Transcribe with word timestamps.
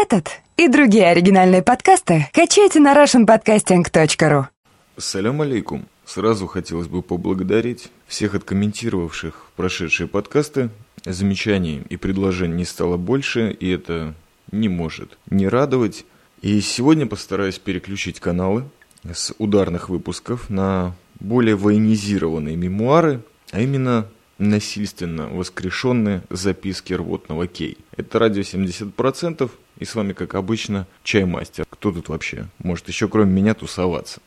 Этот 0.00 0.30
и 0.56 0.68
другие 0.68 1.08
оригинальные 1.08 1.60
подкасты 1.60 2.28
качайте 2.32 2.78
на 2.78 2.94
russianpodcasting.ru 2.94 4.44
Салям 4.96 5.40
алейкум. 5.42 5.86
Сразу 6.04 6.46
хотелось 6.46 6.86
бы 6.86 7.02
поблагодарить 7.02 7.90
всех 8.06 8.36
откомментировавших 8.36 9.50
прошедшие 9.56 10.06
подкасты. 10.06 10.70
Замечаний 11.04 11.82
и 11.88 11.96
предложений 11.96 12.54
не 12.54 12.64
стало 12.64 12.96
больше, 12.96 13.50
и 13.50 13.68
это 13.70 14.14
не 14.52 14.68
может 14.68 15.18
не 15.30 15.48
радовать. 15.48 16.04
И 16.42 16.60
сегодня 16.60 17.08
постараюсь 17.08 17.58
переключить 17.58 18.20
каналы 18.20 18.66
с 19.02 19.34
ударных 19.38 19.88
выпусков 19.88 20.48
на 20.48 20.94
более 21.18 21.56
военизированные 21.56 22.54
мемуары, 22.54 23.22
а 23.50 23.60
именно 23.60 24.06
насильственно 24.38 25.26
воскрешенные 25.28 26.22
записки 26.30 26.92
рвотного 26.92 27.48
Кей. 27.48 27.78
Это 27.96 28.20
радио 28.20 28.42
70%, 28.42 29.50
и 29.78 29.84
с 29.84 29.94
вами, 29.94 30.12
как 30.12 30.34
обычно, 30.34 30.86
чаймастер. 31.02 31.64
Кто 31.70 31.92
тут 31.92 32.08
вообще 32.08 32.46
может 32.58 32.88
еще 32.88 33.08
кроме 33.08 33.32
меня 33.32 33.54
тусоваться? 33.54 34.20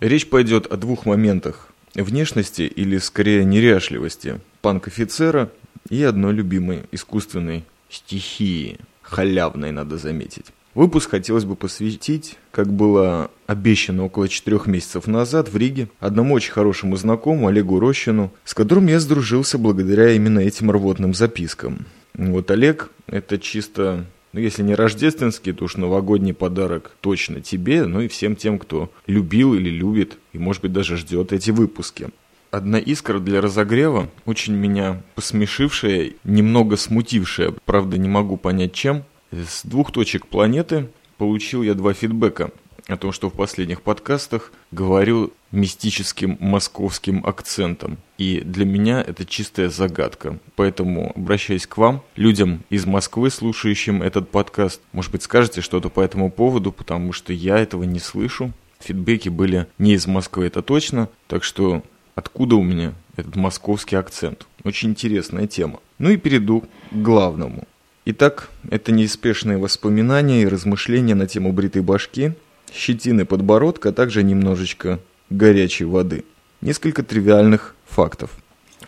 Речь 0.00 0.28
пойдет 0.28 0.66
о 0.66 0.76
двух 0.76 1.06
моментах. 1.06 1.68
Внешности 1.94 2.62
или 2.62 2.98
скорее 2.98 3.44
неряшливости 3.44 4.40
панк-офицера 4.62 5.50
и 5.88 6.02
одной 6.02 6.32
любимой 6.32 6.84
искусственной 6.92 7.64
стихии. 7.88 8.78
Халявной, 9.02 9.72
надо 9.72 9.98
заметить. 9.98 10.46
Выпуск 10.74 11.10
хотелось 11.10 11.44
бы 11.44 11.56
посвятить, 11.56 12.38
как 12.52 12.72
было 12.72 13.28
обещано 13.48 14.04
около 14.04 14.28
четырех 14.28 14.68
месяцев 14.68 15.08
назад 15.08 15.48
в 15.48 15.56
Риге, 15.56 15.88
одному 15.98 16.34
очень 16.34 16.52
хорошему 16.52 16.96
знакомому 16.96 17.48
Олегу 17.48 17.80
Рощину, 17.80 18.32
с 18.44 18.54
которым 18.54 18.86
я 18.86 19.00
сдружился 19.00 19.58
благодаря 19.58 20.12
именно 20.12 20.38
этим 20.38 20.70
рвотным 20.70 21.12
запискам. 21.12 21.86
Вот 22.14 22.52
Олег– 22.52 22.90
это 23.08 23.38
чисто 23.40 24.06
ну, 24.32 24.40
если 24.40 24.62
не 24.62 24.74
рождественский, 24.74 25.52
то 25.52 25.64
уж 25.64 25.76
новогодний 25.76 26.34
подарок 26.34 26.96
точно 27.00 27.40
тебе, 27.40 27.84
ну 27.84 28.00
и 28.00 28.08
всем 28.08 28.36
тем, 28.36 28.58
кто 28.58 28.90
любил 29.06 29.54
или 29.54 29.70
любит, 29.70 30.18
и, 30.32 30.38
может 30.38 30.62
быть, 30.62 30.72
даже 30.72 30.96
ждет 30.96 31.32
эти 31.32 31.50
выпуски. 31.50 32.08
Одна 32.50 32.78
искра 32.78 33.18
для 33.20 33.40
разогрева, 33.40 34.08
очень 34.26 34.54
меня 34.54 35.02
посмешившая, 35.14 36.12
немного 36.24 36.76
смутившая, 36.76 37.54
правда 37.64 37.96
не 37.96 38.08
могу 38.08 38.36
понять 38.36 38.72
чем. 38.72 39.04
С 39.30 39.64
двух 39.64 39.92
точек 39.92 40.26
планеты 40.26 40.88
получил 41.16 41.62
я 41.62 41.74
два 41.74 41.92
фидбэка 41.92 42.50
о 42.92 42.96
том, 42.96 43.12
что 43.12 43.30
в 43.30 43.34
последних 43.34 43.82
подкастах 43.82 44.52
говорю 44.70 45.32
мистическим 45.52 46.36
московским 46.40 47.24
акцентом. 47.24 47.98
И 48.18 48.40
для 48.40 48.64
меня 48.64 49.00
это 49.00 49.24
чистая 49.24 49.68
загадка. 49.68 50.38
Поэтому 50.56 51.12
обращаясь 51.14 51.66
к 51.66 51.76
вам, 51.76 52.02
людям 52.16 52.62
из 52.70 52.86
Москвы, 52.86 53.30
слушающим 53.30 54.02
этот 54.02 54.30
подкаст, 54.30 54.80
может 54.92 55.12
быть, 55.12 55.22
скажете 55.22 55.60
что-то 55.60 55.88
по 55.88 56.00
этому 56.00 56.30
поводу, 56.30 56.72
потому 56.72 57.12
что 57.12 57.32
я 57.32 57.58
этого 57.58 57.84
не 57.84 57.98
слышу. 57.98 58.52
Фидбэки 58.80 59.28
были 59.28 59.66
не 59.78 59.94
из 59.94 60.06
Москвы, 60.06 60.46
это 60.46 60.62
точно. 60.62 61.08
Так 61.26 61.44
что 61.44 61.82
откуда 62.14 62.56
у 62.56 62.62
меня 62.62 62.94
этот 63.16 63.36
московский 63.36 63.96
акцент? 63.96 64.46
Очень 64.64 64.90
интересная 64.90 65.46
тема. 65.46 65.80
Ну 65.98 66.10
и 66.10 66.16
перейду 66.16 66.62
к 66.90 66.94
главному. 66.94 67.66
Итак, 68.06 68.50
это 68.70 68.92
неспешные 68.92 69.58
воспоминания 69.58 70.42
и 70.42 70.46
размышления 70.48 71.14
на 71.14 71.26
тему 71.26 71.52
бритой 71.52 71.82
башки– 71.82 72.32
щетины 72.72 73.24
подбородка, 73.24 73.90
а 73.90 73.92
также 73.92 74.22
немножечко 74.22 75.00
горячей 75.30 75.84
воды. 75.84 76.24
Несколько 76.60 77.02
тривиальных 77.02 77.74
фактов. 77.86 78.30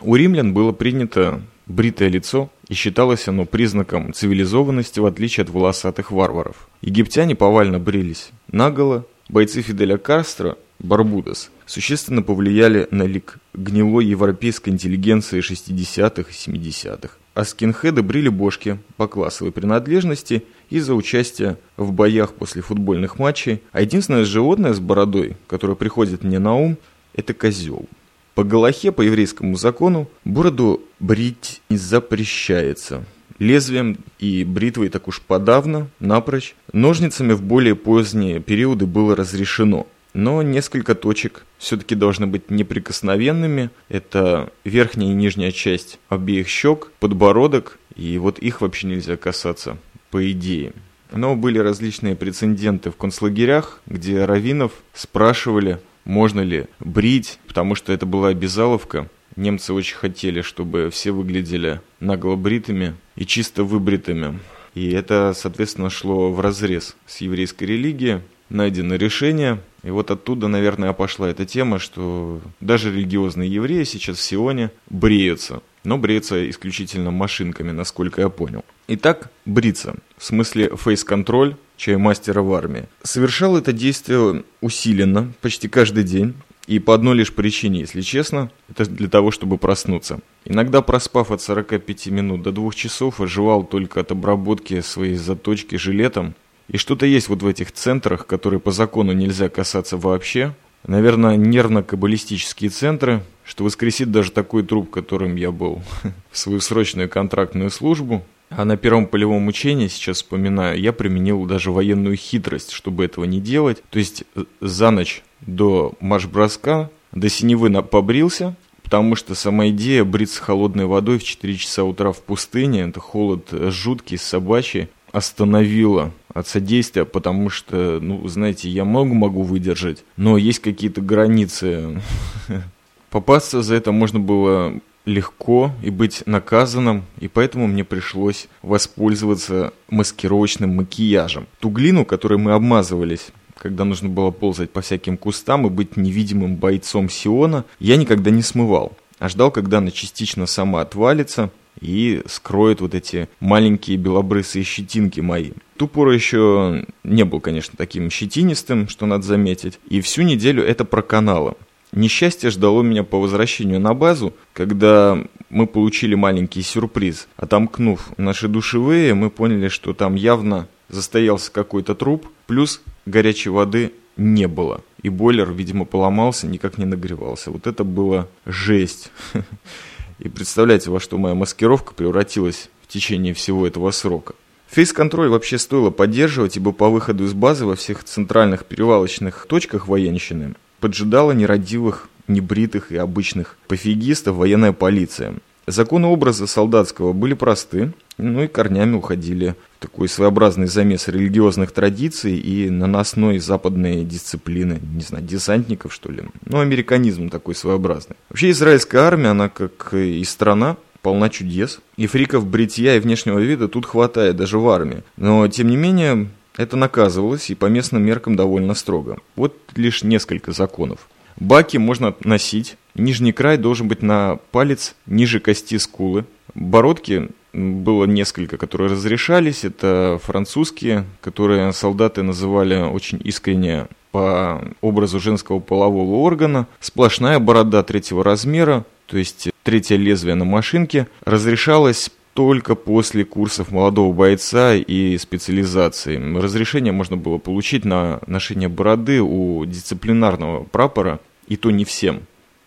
У 0.00 0.16
римлян 0.16 0.52
было 0.52 0.72
принято 0.72 1.41
бритое 1.66 2.08
лицо, 2.08 2.50
и 2.69 2.74
считалось 2.74 3.28
оно 3.28 3.44
признаком 3.44 4.12
цивилизованности, 4.12 5.00
в 5.00 5.06
отличие 5.06 5.44
от 5.44 5.50
волосатых 5.50 6.11
варваров. 6.11 6.69
Египтяне 6.80 7.34
повально 7.34 7.78
брились 7.78 8.30
наголо, 8.50 9.06
бойцы 9.28 9.62
Фиделя 9.62 9.96
Кастро, 9.98 10.58
Барбудос, 10.78 11.50
существенно 11.67 12.22
повлияли 12.22 12.89
на 12.91 13.05
лик 13.05 13.39
гнилой 13.55 14.06
европейской 14.06 14.70
интеллигенции 14.70 15.40
60-х 15.40 16.30
и 16.30 16.51
70-х 16.51 17.17
а 17.35 17.45
скинхеды 17.45 18.02
брили 18.02 18.29
бошки 18.29 18.79
по 18.96 19.08
классовой 19.08 19.52
принадлежности 19.52 20.45
из-за 20.72 20.94
участия 20.94 21.58
в 21.77 21.92
боях 21.92 22.34
после 22.34 22.62
футбольных 22.62 23.18
матчей, 23.18 23.62
а 23.72 23.80
единственное 23.80 24.24
животное 24.24 24.72
с 24.72 24.80
бородой, 24.80 25.36
которое 25.46 25.74
приходит 25.74 26.24
мне 26.24 26.38
на 26.38 26.55
ум, 26.55 26.77
это 27.14 27.34
козел. 27.34 27.86
По 28.34 28.44
Галахе, 28.44 28.92
по 28.92 29.02
еврейскому 29.02 29.56
закону, 29.56 30.08
бороду 30.24 30.82
брить 30.98 31.61
не 31.68 31.77
запрещается. 31.77 33.05
Лезвием 33.38 33.98
и 34.18 34.44
бритвой 34.44 34.88
так 34.88 35.08
уж 35.08 35.20
подавно, 35.20 35.88
напрочь, 36.00 36.55
ножницами 36.72 37.32
в 37.34 37.42
более 37.42 37.74
поздние 37.74 38.40
периоды 38.40 38.86
было 38.86 39.14
разрешено– 39.14 39.86
но 40.14 40.42
несколько 40.42 40.94
точек 40.94 41.46
все-таки 41.58 41.94
должны 41.94 42.27
быть 42.27 42.50
неприкосновенными. 42.50 43.70
Это 43.88 44.50
верхняя 44.64 45.11
и 45.11 45.14
нижняя 45.14 45.52
часть 45.52 45.98
обеих 46.08 46.48
щек, 46.48 46.90
подбородок, 47.00 47.78
и 47.96 48.18
вот 48.18 48.38
их 48.38 48.61
вообще 48.61 48.86
нельзя 48.88 49.16
касаться, 49.16 49.78
по 50.12 50.30
идее. 50.30 50.73
Но 51.11 51.34
были 51.34 51.58
различные 51.58 52.14
прецеденты 52.14 52.90
в 52.90 52.96
концлагерях, 52.96 53.80
где 53.86 54.24
раввинов 54.24 54.73
спрашивали, 54.95 55.80
можно 56.05 56.40
ли 56.40 56.67
брить, 56.78 57.40
потому 57.48 57.74
что 57.74 57.92
это 57.92 58.06
была 58.06 58.28
обязаловка. 58.28 59.08
Немцы 59.34 59.73
очень 59.73 59.96
хотели, 59.96 60.42
чтобы 60.42 60.90
все 60.90 61.11
выглядели 61.11 61.80
наглобритыми 62.00 62.95
и 63.17 63.27
чисто 63.27 63.64
выбритыми. 63.64 64.39
И 64.74 64.90
это, 64.90 65.33
соответственно, 65.34 65.90
шло 65.90 66.30
в 66.30 66.40
разрез 66.40 66.96
с 67.06 67.18
еврейской 67.18 67.64
религией. 67.64 68.20
Найдено 68.48 68.96
решение, 68.96 69.61
и 69.82 69.90
вот 69.90 70.10
оттуда, 70.10 70.48
наверное, 70.48 70.92
пошла 70.92 71.28
эта 71.28 71.44
тема, 71.44 71.78
что 71.78 72.40
даже 72.60 72.92
религиозные 72.92 73.52
евреи 73.52 73.84
сейчас 73.84 74.18
в 74.18 74.22
Сионе 74.22 74.70
бреются. 74.88 75.60
Но 75.84 75.98
бреются 75.98 76.48
исключительно 76.48 77.10
машинками, 77.10 77.72
насколько 77.72 78.20
я 78.20 78.28
понял. 78.28 78.64
Итак, 78.86 79.30
бриться, 79.44 79.96
в 80.16 80.24
смысле 80.24 80.76
фейс-контроль, 80.76 81.56
чаймастера 81.76 82.42
в 82.42 82.52
армии. 82.54 82.84
Совершал 83.02 83.56
это 83.56 83.72
действие 83.72 84.44
усиленно, 84.60 85.32
почти 85.40 85.68
каждый 85.68 86.04
день. 86.04 86.34
И 86.68 86.78
по 86.78 86.94
одной 86.94 87.16
лишь 87.16 87.32
причине, 87.32 87.80
если 87.80 88.02
честно, 88.02 88.52
это 88.70 88.84
для 88.84 89.08
того, 89.08 89.32
чтобы 89.32 89.58
проснуться. 89.58 90.20
Иногда 90.44 90.80
проспав 90.80 91.32
от 91.32 91.42
45 91.42 92.06
минут 92.06 92.42
до 92.42 92.52
2 92.52 92.70
часов, 92.72 93.20
оживал 93.20 93.64
только 93.64 93.98
от 93.98 94.12
обработки 94.12 94.80
своей 94.80 95.16
заточки 95.16 95.74
жилетом 95.74 96.36
и 96.72 96.78
что-то 96.78 97.05
есть 97.05 97.28
вот 97.28 97.42
в 97.42 97.46
этих 97.46 97.70
центрах, 97.70 98.27
которые 98.27 98.58
по 98.58 98.70
закону 98.70 99.12
нельзя 99.12 99.48
касаться 99.50 99.98
вообще. 99.98 100.55
Наверное, 100.86 101.36
нервно-каббалистические 101.36 102.70
центры, 102.70 103.22
что 103.44 103.62
воскресит 103.62 104.10
даже 104.10 104.33
такой 104.33 104.64
труп, 104.64 104.90
которым 104.90 105.36
я 105.36 105.52
был 105.52 105.82
в 106.32 106.38
свою 106.38 106.61
срочную 106.61 107.08
контрактную 107.08 107.70
службу. 107.70 108.24
А 108.48 108.64
на 108.64 108.77
первом 108.77 109.06
полевом 109.06 109.46
учении, 109.46 109.88
сейчас 109.88 110.16
вспоминаю, 110.18 110.78
я 110.78 110.92
применил 110.92 111.44
даже 111.44 111.70
военную 111.70 112.16
хитрость, 112.16 112.72
чтобы 112.72 113.05
этого 113.05 113.24
не 113.24 113.40
делать. 113.40 113.82
То 113.90 113.98
есть 113.98 114.24
э, 114.34 114.44
за 114.61 114.90
ночь 114.90 115.22
до 115.40 115.94
марш-броска 116.00 116.90
до 117.12 117.28
синевы 117.28 117.70
побрился, 117.82 118.56
потому 118.82 119.16
что 119.16 119.34
сама 119.34 119.68
идея 119.68 120.05
бриться 120.05 120.42
холодной 120.42 120.86
водой 120.86 121.18
в 121.18 121.24
4 121.24 121.56
часа 121.56 121.84
утра 121.84 122.12
в 122.12 122.22
пустыне, 122.22 122.82
это 122.82 123.00
холод 123.00 123.48
э, 123.52 123.70
жуткий, 123.70 124.18
собачий, 124.18 124.88
остановила 125.12 126.11
от 126.33 126.48
содействия, 126.48 127.05
потому 127.05 127.50
что, 127.50 127.98
ну, 128.00 128.26
знаете, 128.26 128.69
я 128.69 128.84
много 128.84 129.14
могу 129.14 129.43
выдержать, 129.43 130.05
но 130.17 130.37
есть 130.37 130.61
какие-то 130.61 131.00
границы. 131.02 132.00
Попасться 133.11 133.62
за 133.62 133.75
это 133.75 133.93
можно 133.93 134.19
было 134.19 134.81
легко 135.05 135.73
и 135.82 135.90
быть 135.90 136.23
наказанным, 136.26 137.05
и 137.19 137.28
поэтому 137.28 137.67
мне 137.67 137.84
пришлось 137.84 138.49
воспользоваться 138.62 139.73
маскировочным 139.90 140.76
макияжем. 140.76 141.46
Ту 141.61 141.70
глину, 141.70 142.05
которой 142.05 142.38
мы 142.38 142.53
обмазывались, 142.53 143.29
когда 143.59 143.85
нужно 143.85 144.09
было 144.09 144.31
ползать 144.31 144.70
по 144.70 144.81
всяким 144.81 145.17
кустам 145.17 145.67
и 145.67 145.70
быть 145.70 145.97
невидимым 145.97 146.56
бойцом 146.56 147.11
Сиона, 147.11 147.64
я 147.79 147.97
никогда 147.97 148.31
не 148.31 148.43
смывал, 148.43 148.97
а 149.19 149.29
ждал, 149.29 149.50
когда 149.50 149.79
она 149.79 149.91
частично 149.91 150.47
сама 150.47 150.81
отвалится, 150.81 151.50
и 151.81 152.23
скроет 152.27 152.81
вот 152.81 152.95
эти 152.95 153.29
маленькие 153.41 153.97
белобрысые 153.97 154.65
щетинки 154.65 155.21
мои. 155.21 155.53
Ту 155.77 155.89
пору 155.89 156.13
еще 156.13 156.87
не 157.03 157.25
был, 157.25 157.41
конечно, 157.41 157.75
таким 157.77 158.11
щетинистым, 158.11 158.89
что 158.89 159.07
надо 159.07 159.25
заметить, 159.25 159.79
и 159.89 160.01
всю 160.01 160.23
неделю 160.23 160.63
это 160.63 160.85
проканало. 160.85 161.57
Несчастье 161.93 162.51
ждало 162.51 162.83
меня 162.83 163.05
по 163.05 163.21
возвращению 163.21 163.79
на 163.79 163.93
базу, 163.93 164.33
когда 164.55 165.19
мы 165.51 165.67
получили 165.67 166.15
маленький 166.15 166.63
сюрприз. 166.63 167.29
Отомкнув 167.37 168.13
наши 168.17 168.49
душевые, 168.49 169.13
мы 169.13 169.29
поняли, 169.29 169.69
что 169.69 169.93
там 169.93 170.15
явно 170.15 170.69
застоялся 170.89 171.53
какой-то 171.53 171.95
труп, 171.95 172.29
плюс 172.47 172.81
горячей 173.05 173.51
воды 173.51 173.93
не 174.17 174.49
было. 174.49 174.83
И 175.03 175.11
бойлер, 175.11 175.53
видимо, 175.53 175.85
поломался, 175.85 176.47
никак 176.47 176.79
не 176.79 176.85
нагревался. 176.87 177.51
Вот 177.51 177.67
это 177.67 177.85
было 177.85 178.29
жесть. 178.47 179.11
И 180.23 180.29
представляете, 180.29 180.89
во 180.91 181.01
что 181.01 181.19
моя 181.19 181.35
маскировка 181.35 181.95
превратилась 181.95 182.71
в 182.83 182.87
течение 182.87 183.35
всего 183.35 183.67
этого 183.67 183.91
срока. 183.91 184.35
Фейс-контроль 184.69 185.29
вообще 185.29 185.59
стоило 185.59 185.91
поддерживать, 185.91 186.57
ибо 186.57 186.71
по 186.71 186.89
выходу 186.89 187.25
из 187.25 187.33
базы 187.33 187.67
во 187.67 187.75
всех 187.75 188.05
центральных 188.05 188.65
перевалочных 188.65 189.47
точках 189.49 189.89
военщины 189.89 190.55
поджидала 190.79 191.33
нерадивых, 191.33 192.09
небритых 192.29 192.93
и 192.93 192.97
обычных 192.97 193.57
пофигистов 193.67 194.37
военная 194.37 194.73
полиция. 194.73 195.35
Законы 195.67 196.09
образа 196.09 196.47
солдатского 196.47 197.12
были 197.12 197.35
просты, 197.35 197.93
ну 198.19 198.43
и 198.43 198.49
корнями 198.49 198.97
уходили 198.97 199.55
в 199.79 199.82
такой 199.82 200.09
своеобразный 200.09 200.67
замес 200.67 201.09
религиозных 201.09 201.73
традиций 201.73 202.37
и 202.37 202.69
наносной 202.69 203.38
западной 203.38 204.05
дисциплины, 204.05 204.81
не 204.82 205.03
знаю, 205.03 205.25
десантников, 205.25 205.93
что 205.93 206.11
ли. 206.11 206.25
Ну, 206.44 206.61
американизм 206.61 207.31
такой 207.31 207.55
своеобразный. 207.55 208.17
Вообще, 208.29 208.50
израильская 208.50 208.99
армия, 208.99 209.29
она 209.29 209.49
как 209.49 209.94
и 209.94 210.23
страна, 210.25 210.76
полна 211.00 211.29
чудес. 211.29 211.81
И 211.97 212.06
фриков 212.06 212.47
бритья 212.47 212.97
и 212.97 213.00
внешнего 213.00 213.38
вида 213.38 213.69
тут 213.69 213.87
хватает 213.87 214.37
даже 214.37 214.59
в 214.59 214.69
армии. 214.69 215.03
Но, 215.17 215.47
тем 215.49 215.69
не 215.69 215.76
менее, 215.76 216.29
это 216.56 216.76
наказывалось 216.76 217.50
и 217.50 217.55
по 217.55 217.67
местным 217.67 218.03
меркам 218.03 218.37
довольно 218.37 218.75
строго. 218.75 219.19
Вот 219.37 219.56
лишь 219.75 220.03
несколько 220.03 220.53
законов. 220.53 221.09
Баки 221.37 221.76
можно 221.76 222.14
носить. 222.25 222.76
Нижний 222.94 223.33
край 223.33 223.56
должен 223.56 223.89
быть 223.89 224.03
на 224.03 224.39
палец 224.50 224.94
ниже 225.06 225.41
кости 225.41 225.79
скулы. 225.79 226.25
Бородки 226.55 227.31
было 227.53 228.05
несколько, 228.05 228.56
которые 228.56 228.91
разрешались. 228.91 229.65
Это 229.65 230.21
французские, 230.23 231.05
которые 231.21 231.73
солдаты 231.73 232.23
называли 232.23 232.77
очень 232.77 233.21
искренне 233.25 233.87
по 234.11 234.62
образу 234.81 235.21
женского 235.21 235.59
полового 235.59 236.17
органа. 236.17 236.67
Сплошная 236.81 237.39
борода 237.39 237.83
третьего 237.83 238.23
размера, 238.23 238.85
то 239.06 239.17
есть 239.17 239.50
третье 239.62 239.97
лезвие 239.97 240.35
на 240.35 240.45
машинке, 240.45 241.09
разрешалось 241.25 242.11
только 242.35 242.75
после 242.75 243.25
курсов 243.25 243.71
молодого 243.71 244.12
бойца 244.12 244.75
и 244.75 245.19
специализации. 245.19 246.17
Разрешение 246.38 246.93
можно 246.93 247.17
было 247.17 247.38
получить 247.38 247.85
на 247.85 248.21
ношение 248.27 248.69
бороды 248.69 249.21
у 249.21 249.65
дисциплинарного 249.67 250.65
прапора, 250.65 251.21
и 251.49 251.56
то 251.56 251.71
не 251.71 251.85
всем. 251.85 252.23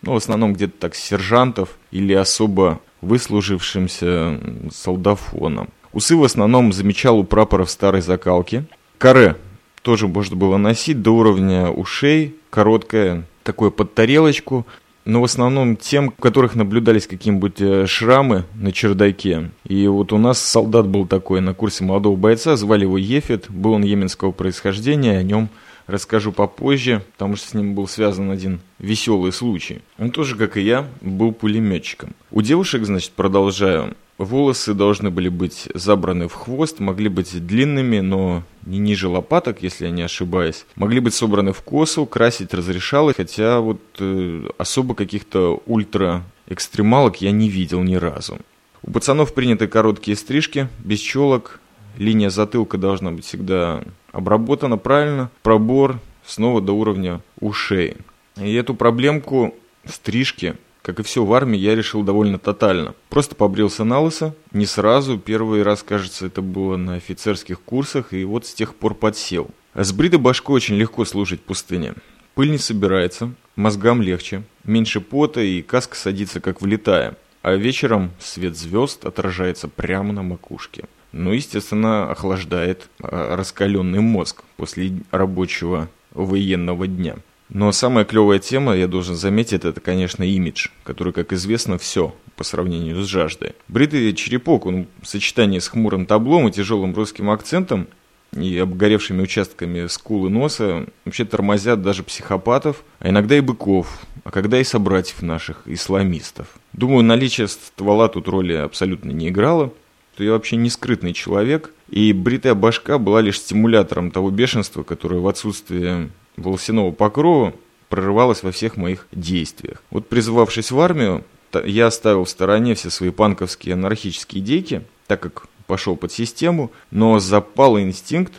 Ну, 0.06 0.12
в 0.12 0.16
основном 0.16 0.52
где-то 0.52 0.74
так 0.78 0.94
сержантов 0.94 1.78
или 1.90 2.14
особо 2.14 2.80
выслужившимся 3.00 4.40
солдафоном. 4.72 5.68
Усы 5.92 6.16
в 6.16 6.22
основном 6.22 6.72
замечал 6.72 7.18
у 7.18 7.24
прапоров 7.24 7.68
старой 7.68 8.02
закалки. 8.02 8.64
Каре 8.98 9.36
тоже 9.82 10.06
можно 10.06 10.36
было 10.36 10.58
носить 10.58 11.02
до 11.02 11.10
уровня 11.10 11.70
ушей, 11.70 12.36
короткое, 12.50 13.24
такое 13.42 13.70
под 13.70 13.94
тарелочку, 13.94 14.64
но 15.04 15.20
в 15.20 15.24
основном 15.24 15.76
тем, 15.76 16.08
у 16.08 16.22
которых 16.22 16.54
наблюдались 16.54 17.08
какие-нибудь 17.08 17.60
э, 17.60 17.86
шрамы 17.86 18.44
на 18.54 18.70
чердаке. 18.70 19.50
И 19.64 19.88
вот 19.88 20.12
у 20.12 20.18
нас 20.18 20.40
солдат 20.40 20.86
был 20.86 21.06
такой 21.06 21.40
на 21.40 21.52
курсе 21.52 21.82
молодого 21.82 22.14
бойца, 22.14 22.54
звали 22.54 22.82
его 22.82 22.96
Ефет, 22.96 23.46
был 23.48 23.72
он 23.72 23.82
йеменского 23.82 24.30
происхождения, 24.30 25.18
о 25.18 25.22
нем 25.24 25.48
расскажу 25.86 26.32
попозже, 26.32 27.02
потому 27.12 27.36
что 27.36 27.48
с 27.48 27.54
ним 27.54 27.74
был 27.74 27.88
связан 27.88 28.30
один 28.30 28.60
веселый 28.78 29.32
случай. 29.32 29.82
Он 29.98 30.10
тоже, 30.10 30.36
как 30.36 30.56
и 30.56 30.62
я, 30.62 30.86
был 31.00 31.32
пулеметчиком. 31.32 32.14
У 32.30 32.42
девушек, 32.42 32.84
значит, 32.84 33.12
продолжаю, 33.12 33.96
волосы 34.18 34.74
должны 34.74 35.10
были 35.10 35.28
быть 35.28 35.68
забраны 35.74 36.28
в 36.28 36.34
хвост, 36.34 36.80
могли 36.80 37.08
быть 37.08 37.46
длинными, 37.46 38.00
но 38.00 38.42
не 38.64 38.78
ниже 38.78 39.08
лопаток, 39.08 39.62
если 39.62 39.86
я 39.86 39.90
не 39.90 40.02
ошибаюсь. 40.02 40.66
Могли 40.74 41.00
быть 41.00 41.14
собраны 41.14 41.52
в 41.52 41.62
косу, 41.62 42.06
красить 42.06 42.54
разрешалось, 42.54 43.16
хотя 43.16 43.60
вот 43.60 43.80
э, 44.00 44.48
особо 44.58 44.94
каких-то 44.94 45.62
ультра 45.66 46.24
экстремалок 46.48 47.20
я 47.20 47.30
не 47.30 47.48
видел 47.48 47.82
ни 47.82 47.94
разу. 47.94 48.38
У 48.82 48.90
пацанов 48.90 49.34
приняты 49.34 49.66
короткие 49.66 50.16
стрижки, 50.16 50.68
без 50.78 51.00
челок, 51.00 51.60
линия 51.98 52.30
затылка 52.30 52.78
должна 52.78 53.10
быть 53.10 53.24
всегда 53.24 53.82
обработана 54.16 54.78
правильно, 54.78 55.30
пробор 55.42 55.98
снова 56.24 56.60
до 56.60 56.72
уровня 56.72 57.20
ушей. 57.40 57.96
И 58.36 58.54
эту 58.54 58.74
проблемку 58.74 59.54
стрижки 59.84 60.56
как 60.82 61.00
и 61.00 61.02
все 61.02 61.24
в 61.24 61.34
армии, 61.34 61.58
я 61.58 61.74
решил 61.74 62.04
довольно 62.04 62.38
тотально. 62.38 62.94
Просто 63.08 63.34
побрился 63.34 63.82
на 63.82 63.98
лысо, 63.98 64.36
не 64.52 64.66
сразу, 64.66 65.18
первый 65.18 65.64
раз, 65.64 65.82
кажется, 65.82 66.26
это 66.26 66.42
было 66.42 66.76
на 66.76 66.94
офицерских 66.94 67.60
курсах, 67.60 68.12
и 68.12 68.24
вот 68.24 68.46
с 68.46 68.54
тех 68.54 68.72
пор 68.76 68.94
подсел. 68.94 69.50
С 69.74 69.92
бритой 69.92 70.20
башкой 70.20 70.54
очень 70.54 70.76
легко 70.76 71.04
служить 71.04 71.42
пустыне. 71.42 71.94
Пыль 72.36 72.52
не 72.52 72.58
собирается, 72.58 73.32
мозгам 73.56 74.00
легче, 74.00 74.44
меньше 74.62 75.00
пота 75.00 75.40
и 75.40 75.60
каска 75.60 75.96
садится 75.96 76.40
как 76.40 76.62
влетая. 76.62 77.16
А 77.42 77.56
вечером 77.56 78.12
свет 78.20 78.56
звезд 78.56 79.04
отражается 79.04 79.66
прямо 79.66 80.12
на 80.12 80.22
макушке. 80.22 80.84
Ну, 81.12 81.32
естественно, 81.32 82.10
охлаждает 82.10 82.88
а, 83.00 83.36
раскаленный 83.36 84.00
мозг 84.00 84.44
после 84.56 84.92
рабочего 85.10 85.88
военного 86.12 86.86
дня. 86.86 87.16
Но 87.48 87.70
самая 87.70 88.04
клевая 88.04 88.38
тема, 88.38 88.74
я 88.74 88.88
должен 88.88 89.14
заметить, 89.14 89.64
это, 89.64 89.80
конечно, 89.80 90.24
имидж, 90.24 90.68
который, 90.82 91.12
как 91.12 91.32
известно, 91.32 91.78
все 91.78 92.14
по 92.34 92.44
сравнению 92.44 93.02
с 93.02 93.06
жаждой. 93.06 93.52
Бритый 93.68 94.12
черепок, 94.14 94.66
он 94.66 94.86
в 95.00 95.06
сочетании 95.06 95.60
с 95.60 95.68
хмурым 95.68 96.06
таблом 96.06 96.48
и 96.48 96.52
тяжелым 96.52 96.94
русским 96.94 97.30
акцентом 97.30 97.86
и 98.32 98.58
обгоревшими 98.58 99.22
участками 99.22 99.86
скулы 99.86 100.28
носа 100.28 100.86
вообще 101.04 101.24
тормозят 101.24 101.82
даже 101.82 102.02
психопатов, 102.02 102.82
а 102.98 103.08
иногда 103.08 103.36
и 103.36 103.40
быков, 103.40 104.00
а 104.24 104.30
когда 104.30 104.60
и 104.60 104.64
собратьев 104.64 105.22
наших, 105.22 105.62
исламистов. 105.66 106.48
Думаю, 106.72 107.04
наличие 107.04 107.48
ствола 107.48 108.08
тут 108.08 108.28
роли 108.28 108.54
абсолютно 108.54 109.12
не 109.12 109.28
играло, 109.28 109.72
что 110.16 110.24
я 110.24 110.32
вообще 110.32 110.56
не 110.56 110.70
скрытный 110.70 111.12
человек, 111.12 111.74
и 111.90 112.14
бритая 112.14 112.54
башка 112.54 112.96
была 112.96 113.20
лишь 113.20 113.38
стимулятором 113.38 114.10
того 114.10 114.30
бешенства, 114.30 114.82
которое 114.82 115.20
в 115.20 115.28
отсутствие 115.28 116.08
волосяного 116.38 116.90
покрова 116.90 117.52
прорывалась 117.90 118.42
во 118.42 118.50
всех 118.50 118.78
моих 118.78 119.08
действиях. 119.12 119.82
Вот 119.90 120.08
призывавшись 120.08 120.70
в 120.70 120.80
армию, 120.80 121.22
я 121.66 121.88
оставил 121.88 122.24
в 122.24 122.30
стороне 122.30 122.74
все 122.74 122.88
свои 122.88 123.10
панковские 123.10 123.74
анархические 123.74 124.42
идейки, 124.42 124.84
так 125.06 125.20
как 125.20 125.48
пошел 125.66 125.96
под 125.96 126.12
систему, 126.12 126.72
но 126.90 127.18
запал 127.18 127.78
инстинкт 127.78 128.32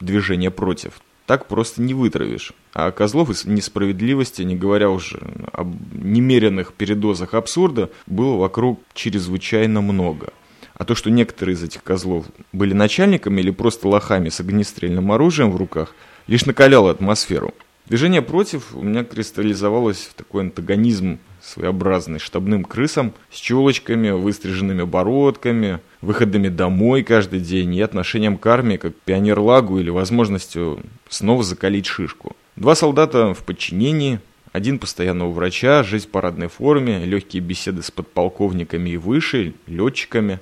движения 0.00 0.50
против. 0.50 1.00
Так 1.24 1.46
просто 1.46 1.80
не 1.80 1.94
вытравишь. 1.94 2.52
А 2.74 2.90
козлов 2.90 3.30
из 3.30 3.46
несправедливости, 3.46 4.42
не 4.42 4.54
говоря 4.54 4.90
уже 4.90 5.18
об 5.50 5.74
немеренных 5.94 6.74
передозах 6.74 7.32
абсурда, 7.32 7.88
было 8.06 8.36
вокруг 8.36 8.82
чрезвычайно 8.92 9.80
много. 9.80 10.34
А 10.74 10.84
то, 10.84 10.94
что 10.94 11.10
некоторые 11.10 11.54
из 11.54 11.62
этих 11.62 11.82
козлов 11.82 12.26
были 12.52 12.72
начальниками 12.72 13.40
или 13.40 13.50
просто 13.50 13.88
лохами 13.88 14.28
с 14.28 14.40
огнестрельным 14.40 15.12
оружием 15.12 15.50
в 15.50 15.56
руках– 15.56 15.94
лишь 16.26 16.46
накаляло 16.46 16.90
атмосферу. 16.90 17.54
Движение 17.86 18.22
против 18.22 18.74
у 18.74 18.82
меня 18.82 19.04
кристаллизовалось 19.04 20.08
в 20.10 20.14
такой 20.14 20.42
антагонизм 20.42 21.18
своеобразный 21.42 22.20
штабным 22.20 22.64
крысам 22.64 23.12
с 23.30 23.36
челочками, 23.36 24.10
выстриженными 24.10 24.84
бородками, 24.84 25.80
выходами 26.00 26.48
домой 26.48 27.02
каждый 27.02 27.40
день 27.40 27.74
и 27.74 27.82
отношением 27.82 28.38
к 28.38 28.46
армии 28.46 28.76
как 28.76 28.94
пионер-лагу 28.94 29.80
или 29.80 29.90
возможностью 29.90 30.80
снова 31.08 31.42
закалить 31.42 31.86
шишку. 31.86 32.36
Два 32.54 32.76
солдата 32.76 33.34
в 33.34 33.44
подчинении, 33.44 34.20
один 34.52 34.78
постоянного 34.78 35.32
врача, 35.32 35.82
жизнь 35.82 36.06
в 36.06 36.10
парадной 36.10 36.48
форме, 36.48 37.04
легкие 37.04 37.42
беседы 37.42 37.82
с 37.82 37.90
подполковниками 37.90 38.90
и 38.90 38.96
выше, 38.96 39.54
летчиками. 39.66 40.38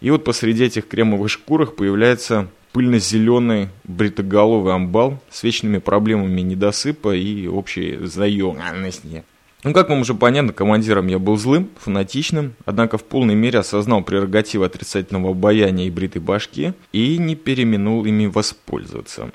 И 0.00 0.10
вот 0.10 0.24
посреди 0.24 0.64
этих 0.64 0.88
кремовых 0.88 1.30
шкурах 1.30 1.76
появляется 1.76 2.48
пыльно-зеленый 2.72 3.68
бритоголовый 3.84 4.74
амбал 4.74 5.20
с 5.30 5.42
вечными 5.42 5.78
проблемами 5.78 6.40
недосыпа 6.40 7.14
и 7.14 7.46
общей 7.46 7.98
заемности. 8.00 9.24
Ну, 9.62 9.74
как 9.74 9.90
вам 9.90 10.00
уже 10.00 10.14
понятно, 10.14 10.54
командиром 10.54 11.08
я 11.08 11.18
был 11.18 11.36
злым, 11.36 11.68
фанатичным, 11.78 12.54
однако 12.64 12.96
в 12.96 13.04
полной 13.04 13.34
мере 13.34 13.58
осознал 13.58 14.02
прерогативы 14.02 14.64
отрицательного 14.64 15.32
обаяния 15.32 15.86
и 15.86 15.90
бритой 15.90 16.22
башки 16.22 16.72
и 16.92 17.18
не 17.18 17.36
переминул 17.36 18.06
ими 18.06 18.24
воспользоваться. 18.24 19.30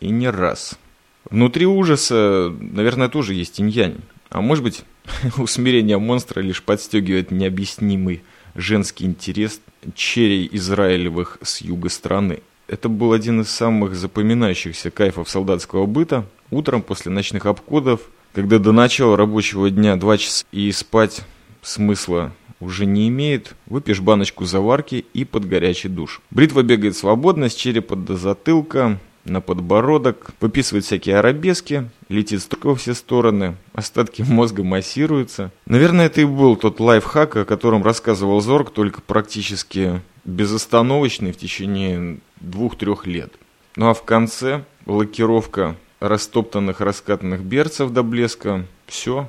И 0.00 0.10
не 0.10 0.28
раз. 0.28 0.78
Внутри 1.30 1.64
ужаса, 1.64 2.54
наверное, 2.60 3.08
тоже 3.08 3.32
есть 3.32 3.58
инь-янь. 3.58 3.96
А 4.28 4.42
может 4.42 4.62
быть, 4.62 4.82
усмирение 5.38 5.98
монстра 5.98 6.40
лишь 6.40 6.62
подстегивает 6.62 7.30
необъяснимый 7.30 8.22
женский 8.54 9.04
интерес 9.04 9.60
черей 9.94 10.48
Израилевых 10.52 11.38
с 11.42 11.60
юга 11.60 11.88
страны. 11.88 12.40
Это 12.66 12.88
был 12.88 13.12
один 13.12 13.42
из 13.42 13.50
самых 13.50 13.94
запоминающихся 13.94 14.90
кайфов 14.90 15.28
солдатского 15.28 15.86
быта. 15.86 16.26
Утром 16.50 16.82
после 16.82 17.12
ночных 17.12 17.46
обходов, 17.46 18.00
когда 18.32 18.58
до 18.58 18.72
начала 18.72 19.16
рабочего 19.16 19.70
дня 19.70 19.96
два 19.96 20.16
часа 20.16 20.44
и 20.50 20.70
спать 20.72 21.22
смысла 21.62 22.32
уже 22.60 22.86
не 22.86 23.08
имеет, 23.08 23.54
выпьешь 23.66 24.00
баночку 24.00 24.44
заварки 24.44 25.04
и 25.12 25.24
под 25.24 25.46
горячий 25.46 25.88
душ. 25.88 26.22
Бритва 26.30 26.62
бегает 26.62 26.96
свободно, 26.96 27.48
с 27.48 27.54
черепа 27.54 27.96
до 27.96 28.16
затылка, 28.16 28.98
на 29.24 29.40
подбородок, 29.40 30.30
выписывает 30.40 30.84
всякие 30.84 31.18
арабески, 31.18 31.90
летит 32.08 32.42
столько 32.42 32.68
во 32.68 32.74
все 32.74 32.94
стороны, 32.94 33.56
остатки 33.72 34.22
мозга 34.28 34.62
массируются. 34.62 35.50
Наверное, 35.66 36.06
это 36.06 36.20
и 36.20 36.24
был 36.24 36.56
тот 36.56 36.80
лайфхак, 36.80 37.36
о 37.36 37.44
котором 37.44 37.82
рассказывал 37.82 38.40
Зорг, 38.40 38.70
только 38.70 39.00
практически 39.00 40.00
безостановочный 40.24 41.32
в 41.32 41.36
течение 41.36 42.18
двух-трех 42.40 43.06
лет. 43.06 43.32
Ну 43.76 43.88
а 43.88 43.94
в 43.94 44.04
конце 44.04 44.64
лакировка 44.86 45.76
растоптанных 46.00 46.80
раскатанных 46.80 47.42
берцев 47.42 47.90
до 47.90 48.02
блеска. 48.02 48.66
Все, 48.86 49.28